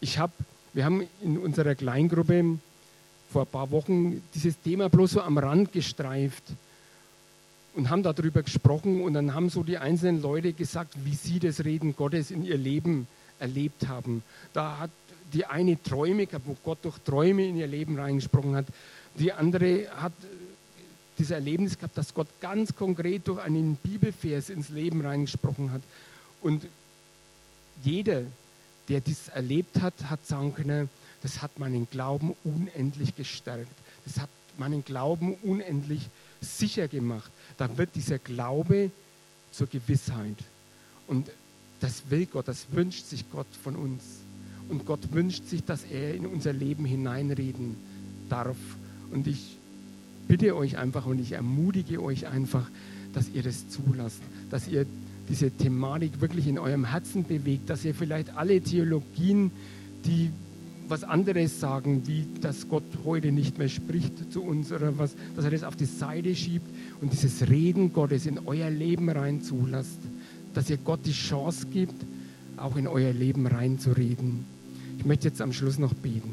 Ich 0.00 0.18
habe, 0.18 0.32
wir 0.72 0.84
haben 0.84 1.06
in 1.22 1.38
unserer 1.38 1.74
Kleingruppe 1.74 2.58
vor 3.30 3.42
ein 3.42 3.48
paar 3.48 3.70
Wochen 3.70 4.22
dieses 4.34 4.60
Thema 4.60 4.88
bloß 4.88 5.12
so 5.12 5.22
am 5.22 5.38
Rand 5.38 5.72
gestreift 5.72 6.42
und 7.74 7.88
haben 7.88 8.02
darüber 8.02 8.42
gesprochen 8.42 9.02
und 9.02 9.14
dann 9.14 9.34
haben 9.34 9.48
so 9.50 9.62
die 9.62 9.78
einzelnen 9.78 10.20
Leute 10.20 10.52
gesagt, 10.52 10.94
wie 11.04 11.14
sie 11.14 11.38
das 11.38 11.64
Reden 11.64 11.94
Gottes 11.94 12.30
in 12.30 12.44
ihr 12.44 12.58
Leben 12.58 13.06
erlebt 13.38 13.86
haben. 13.86 14.22
Da 14.52 14.78
hat 14.78 14.90
die 15.32 15.46
eine 15.46 15.80
Träume 15.80 16.26
gehabt, 16.26 16.46
wo 16.46 16.56
Gott 16.64 16.78
durch 16.82 16.98
Träume 16.98 17.46
in 17.46 17.56
ihr 17.56 17.68
Leben 17.68 17.98
reingesprochen 17.98 18.56
hat. 18.56 18.66
Die 19.14 19.32
andere 19.32 19.86
hat 19.96 20.12
dieses 21.18 21.30
Erlebnis 21.30 21.76
gehabt, 21.76 21.96
dass 21.96 22.12
Gott 22.12 22.28
ganz 22.40 22.74
konkret 22.74 23.28
durch 23.28 23.40
einen 23.40 23.76
Bibelvers 23.76 24.50
ins 24.50 24.70
Leben 24.70 25.02
reingesprochen 25.02 25.70
hat. 25.70 25.82
Und 26.42 26.66
jeder, 27.84 28.22
der 28.88 29.00
dies 29.00 29.28
erlebt 29.28 29.80
hat, 29.80 29.94
hat 30.08 30.26
sagen 30.26 30.54
können, 30.54 30.88
das 31.22 31.42
hat 31.42 31.58
meinen 31.58 31.88
Glauben 31.90 32.34
unendlich 32.44 33.14
gestärkt. 33.16 33.70
Das 34.04 34.18
hat 34.18 34.30
meinen 34.58 34.84
Glauben 34.84 35.34
unendlich 35.42 36.08
sicher 36.40 36.88
gemacht. 36.88 37.30
Da 37.56 37.76
wird 37.76 37.94
dieser 37.94 38.18
Glaube 38.18 38.90
zur 39.50 39.66
Gewissheit. 39.66 40.36
Und 41.06 41.30
das 41.80 42.10
will 42.10 42.26
Gott, 42.26 42.48
das 42.48 42.66
wünscht 42.72 43.06
sich 43.06 43.30
Gott 43.30 43.46
von 43.62 43.76
uns. 43.76 44.02
Und 44.68 44.86
Gott 44.86 45.12
wünscht 45.12 45.46
sich, 45.46 45.64
dass 45.64 45.82
er 45.84 46.14
in 46.14 46.26
unser 46.26 46.52
Leben 46.52 46.84
hineinreden 46.84 47.76
darf. 48.28 48.56
Und 49.10 49.26
ich 49.26 49.56
bitte 50.28 50.54
euch 50.54 50.78
einfach 50.78 51.06
und 51.06 51.18
ich 51.18 51.32
ermutige 51.32 52.00
euch 52.02 52.28
einfach, 52.28 52.70
dass 53.12 53.28
ihr 53.30 53.42
das 53.42 53.68
zulasst, 53.68 54.20
dass 54.50 54.68
ihr 54.68 54.86
diese 55.28 55.50
Thematik 55.50 56.20
wirklich 56.20 56.46
in 56.46 56.58
eurem 56.58 56.84
Herzen 56.84 57.24
bewegt, 57.24 57.68
dass 57.68 57.84
ihr 57.84 57.94
vielleicht 57.94 58.36
alle 58.36 58.60
Theologien, 58.60 59.50
die 60.04 60.30
was 60.90 61.04
anderes 61.04 61.60
sagen, 61.60 62.02
wie 62.06 62.26
dass 62.40 62.68
Gott 62.68 62.82
heute 63.04 63.32
nicht 63.32 63.58
mehr 63.58 63.68
spricht 63.68 64.32
zu 64.32 64.42
uns 64.42 64.72
oder 64.72 64.98
was, 64.98 65.14
dass 65.36 65.44
er 65.44 65.52
das 65.52 65.62
auf 65.62 65.76
die 65.76 65.84
Seite 65.86 66.34
schiebt 66.34 66.66
und 67.00 67.12
dieses 67.12 67.48
Reden 67.48 67.92
Gottes 67.92 68.26
in 68.26 68.40
euer 68.46 68.68
Leben 68.68 69.08
rein 69.08 69.40
zulasst, 69.40 70.00
dass 70.52 70.68
ihr 70.68 70.78
Gott 70.78 71.00
die 71.04 71.12
Chance 71.12 71.66
gibt, 71.72 71.94
auch 72.56 72.76
in 72.76 72.86
euer 72.86 73.12
Leben 73.12 73.46
reinzureden. 73.46 74.44
Ich 74.98 75.04
möchte 75.06 75.28
jetzt 75.28 75.40
am 75.40 75.52
Schluss 75.52 75.78
noch 75.78 75.94
beten. 75.94 76.30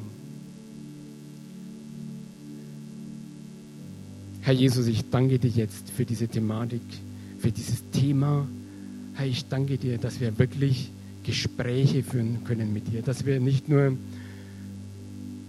Herr 4.41 4.53
Jesus, 4.53 4.87
ich 4.87 5.09
danke 5.09 5.39
dir 5.39 5.49
jetzt 5.49 5.89
für 5.91 6.05
diese 6.05 6.27
Thematik, 6.27 6.81
für 7.39 7.51
dieses 7.51 7.83
Thema. 7.91 8.47
Herr, 9.13 9.27
ich 9.27 9.47
danke 9.47 9.77
dir, 9.77 9.97
dass 9.97 10.19
wir 10.19 10.37
wirklich 10.39 10.89
Gespräche 11.23 12.01
führen 12.03 12.45
können 12.45 12.73
mit 12.73 12.91
dir, 12.91 13.01
dass 13.01 13.25
wir 13.25 13.39
nicht 13.39 13.67
nur 13.67 13.97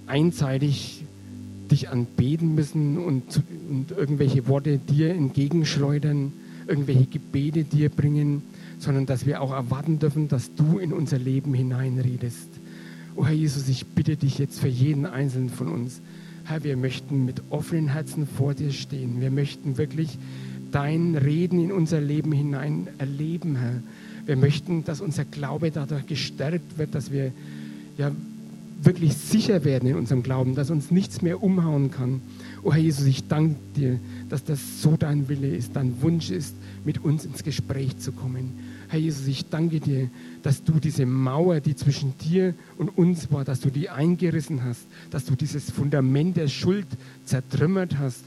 einseitig 0.09 1.04
dich 1.70 1.90
anbeten 1.90 2.54
müssen 2.54 2.98
und, 2.98 3.42
und 3.68 3.90
irgendwelche 3.90 4.48
Worte 4.48 4.78
dir 4.78 5.11
entgegenschleudern, 5.11 6.32
irgendwelche 6.66 7.06
Gebete 7.06 7.64
dir 7.64 7.90
bringen, 7.90 8.42
sondern 8.78 9.06
dass 9.06 9.26
wir 9.26 9.40
auch 9.42 9.52
erwarten 9.52 9.98
dürfen, 9.98 10.28
dass 10.28 10.54
du 10.54 10.78
in 10.78 10.92
unser 10.92 11.18
Leben 11.18 11.54
hineinredest. 11.54 12.48
Oh 13.16 13.26
Herr 13.26 13.34
Jesus, 13.34 13.68
ich 13.68 13.86
bitte 13.86 14.16
dich 14.16 14.38
jetzt 14.38 14.61
für 14.61 14.68
jeden 14.68 15.04
Einzelnen 15.04 15.50
von 15.50 15.68
uns, 15.68 16.00
Herr, 16.44 16.64
wir 16.64 16.78
möchten 16.78 17.26
mit 17.26 17.42
offenen 17.50 17.88
Herzen 17.88 18.26
vor 18.26 18.54
dir 18.54 18.72
stehen. 18.72 19.20
Wir 19.20 19.30
möchten 19.30 19.76
wirklich 19.76 20.16
dein 20.72 21.14
Reden 21.14 21.62
in 21.62 21.72
unser 21.72 22.00
Leben 22.00 22.32
hinein 22.32 22.88
erleben, 22.96 23.56
Herr. 23.56 23.82
Wir 24.24 24.36
möchten, 24.36 24.82
dass 24.84 25.02
unser 25.02 25.26
Glaube 25.26 25.70
dadurch 25.70 26.06
gestärkt 26.06 26.78
wird, 26.78 26.94
dass 26.94 27.12
wir 27.12 27.32
ja 27.98 28.12
wirklich 28.81 29.14
sicher 29.16 29.64
werden 29.64 29.89
in 29.89 29.97
unserem 29.97 30.22
Glauben, 30.22 30.55
dass 30.55 30.70
uns 30.70 30.91
nichts 30.91 31.20
mehr 31.22 31.43
umhauen 31.43 31.91
kann. 31.91 32.22
Oh 32.62 32.72
Herr 32.72 32.81
Jesus, 32.81 33.07
ich 33.07 33.26
danke 33.26 33.57
dir, 33.76 33.99
dass 34.29 34.45
das 34.45 34.83
so 34.83 34.97
dein 34.97 35.29
Wille 35.29 35.49
ist, 35.49 35.74
dein 35.74 36.01
Wunsch 36.03 36.31
ist, 36.31 36.55
mit 36.85 37.05
uns 37.05 37.24
ins 37.24 37.43
Gespräch 37.43 37.99
zu 37.99 38.12
kommen. 38.12 38.53
Herr 38.89 39.01
Jesus, 39.01 39.26
ich 39.26 39.49
danke 39.49 39.81
dir, 39.81 40.09
dass 40.43 40.64
du 40.64 40.81
diese 40.81 41.05
Mauer, 41.07 41.61
die 41.61 41.76
zwischen 41.76 42.16
dir 42.18 42.55
und 42.79 42.97
uns 42.97 43.31
war, 43.31 43.45
dass 43.45 43.61
du 43.61 43.70
die 43.70 43.91
eingerissen 43.91 44.64
hast, 44.64 44.87
dass 45.11 45.24
du 45.24 45.35
dieses 45.35 45.70
Fundament 45.70 46.37
der 46.37 46.49
Schuld 46.49 46.87
zertrümmert 47.24 47.99
hast. 47.99 48.24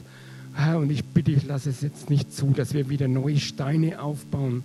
Herr, 0.54 0.78
und 0.78 0.90
ich 0.90 1.04
bitte 1.04 1.32
dich, 1.32 1.46
lass 1.46 1.66
es 1.66 1.80
jetzt 1.80 2.10
nicht 2.10 2.32
zu, 2.32 2.52
dass 2.54 2.74
wir 2.74 2.88
wieder 2.90 3.08
neue 3.08 3.38
Steine 3.40 4.00
aufbauen, 4.02 4.62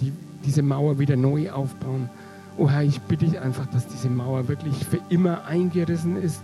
die, 0.00 0.12
diese 0.44 0.62
Mauer 0.62 0.98
wieder 0.98 1.16
neu 1.16 1.50
aufbauen. 1.50 2.08
Oh 2.56 2.68
Herr, 2.68 2.82
ich 2.82 3.00
bitte 3.02 3.26
dich 3.26 3.40
einfach, 3.40 3.66
dass 3.66 3.86
diese 3.86 4.10
Mauer 4.10 4.48
wirklich 4.48 4.74
für 4.84 5.00
immer 5.08 5.44
eingerissen 5.46 6.16
ist, 6.16 6.42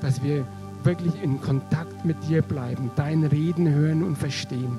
dass 0.00 0.22
wir 0.22 0.44
wirklich 0.82 1.22
in 1.22 1.40
Kontakt 1.40 2.04
mit 2.04 2.16
dir 2.28 2.42
bleiben, 2.42 2.90
dein 2.96 3.24
Reden 3.24 3.68
hören 3.68 4.02
und 4.02 4.16
verstehen. 4.16 4.78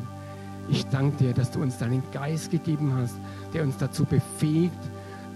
Ich 0.69 0.86
danke 0.88 1.17
dir, 1.17 1.34
dass 1.34 1.51
du 1.51 1.61
uns 1.61 1.78
deinen 1.78 2.03
Geist 2.11 2.51
gegeben 2.51 2.93
hast, 2.95 3.15
der 3.53 3.63
uns 3.63 3.78
dazu 3.78 4.05
befähigt, 4.05 4.73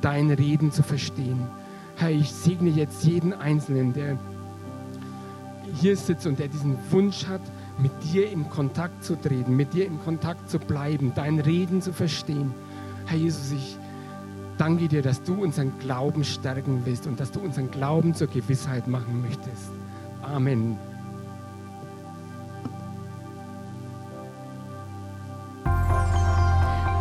dein 0.01 0.29
Reden 0.31 0.71
zu 0.71 0.83
verstehen. 0.83 1.47
Herr, 1.95 2.11
ich 2.11 2.31
segne 2.31 2.69
jetzt 2.69 3.03
jeden 3.03 3.33
Einzelnen, 3.33 3.93
der 3.93 4.17
hier 5.75 5.95
sitzt 5.95 6.25
und 6.25 6.39
der 6.39 6.47
diesen 6.47 6.77
Wunsch 6.91 7.27
hat, 7.27 7.41
mit 7.77 7.91
dir 8.11 8.29
in 8.29 8.49
Kontakt 8.49 9.03
zu 9.03 9.15
treten, 9.15 9.55
mit 9.55 9.73
dir 9.73 9.85
in 9.85 9.99
Kontakt 10.03 10.49
zu 10.49 10.59
bleiben, 10.59 11.13
dein 11.15 11.39
Reden 11.39 11.81
zu 11.81 11.93
verstehen. 11.93 12.53
Herr 13.05 13.17
Jesus, 13.17 13.51
ich 13.51 13.77
danke 14.59 14.87
dir, 14.87 15.01
dass 15.01 15.23
du 15.23 15.41
unseren 15.41 15.77
Glauben 15.79 16.23
stärken 16.23 16.81
willst 16.85 17.07
und 17.07 17.19
dass 17.19 17.31
du 17.31 17.39
unseren 17.39 17.71
Glauben 17.71 18.13
zur 18.13 18.27
Gewissheit 18.27 18.87
machen 18.87 19.21
möchtest. 19.21 19.71
Amen. 20.21 20.77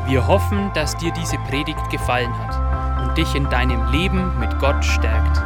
Wir 0.07 0.27
hoffen, 0.27 0.71
dass 0.75 0.97
dir 0.97 1.13
diese 1.13 1.37
Predigt 1.51 1.91
gefallen 1.91 2.33
hat 2.39 3.09
und 3.09 3.19
dich 3.19 3.35
in 3.35 3.45
deinem 3.51 3.91
Leben 3.93 4.39
mit 4.39 4.59
Gott 4.59 4.83
stärkt. 4.83 5.39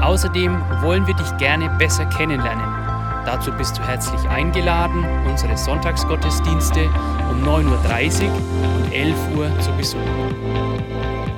Außerdem 0.00 0.56
wollen 0.82 1.06
wir 1.06 1.14
dich 1.14 1.36
gerne 1.38 1.68
besser 1.78 2.04
kennenlernen. 2.06 2.64
Dazu 3.26 3.50
bist 3.50 3.76
du 3.76 3.82
herzlich 3.82 4.20
eingeladen, 4.28 5.04
unsere 5.26 5.56
Sonntagsgottesdienste 5.56 6.88
um 7.30 7.42
9.30 7.42 8.24
Uhr 8.24 8.32
und 8.76 8.92
11 8.92 9.36
Uhr 9.36 9.60
zu 9.60 9.72
besuchen. 9.72 10.67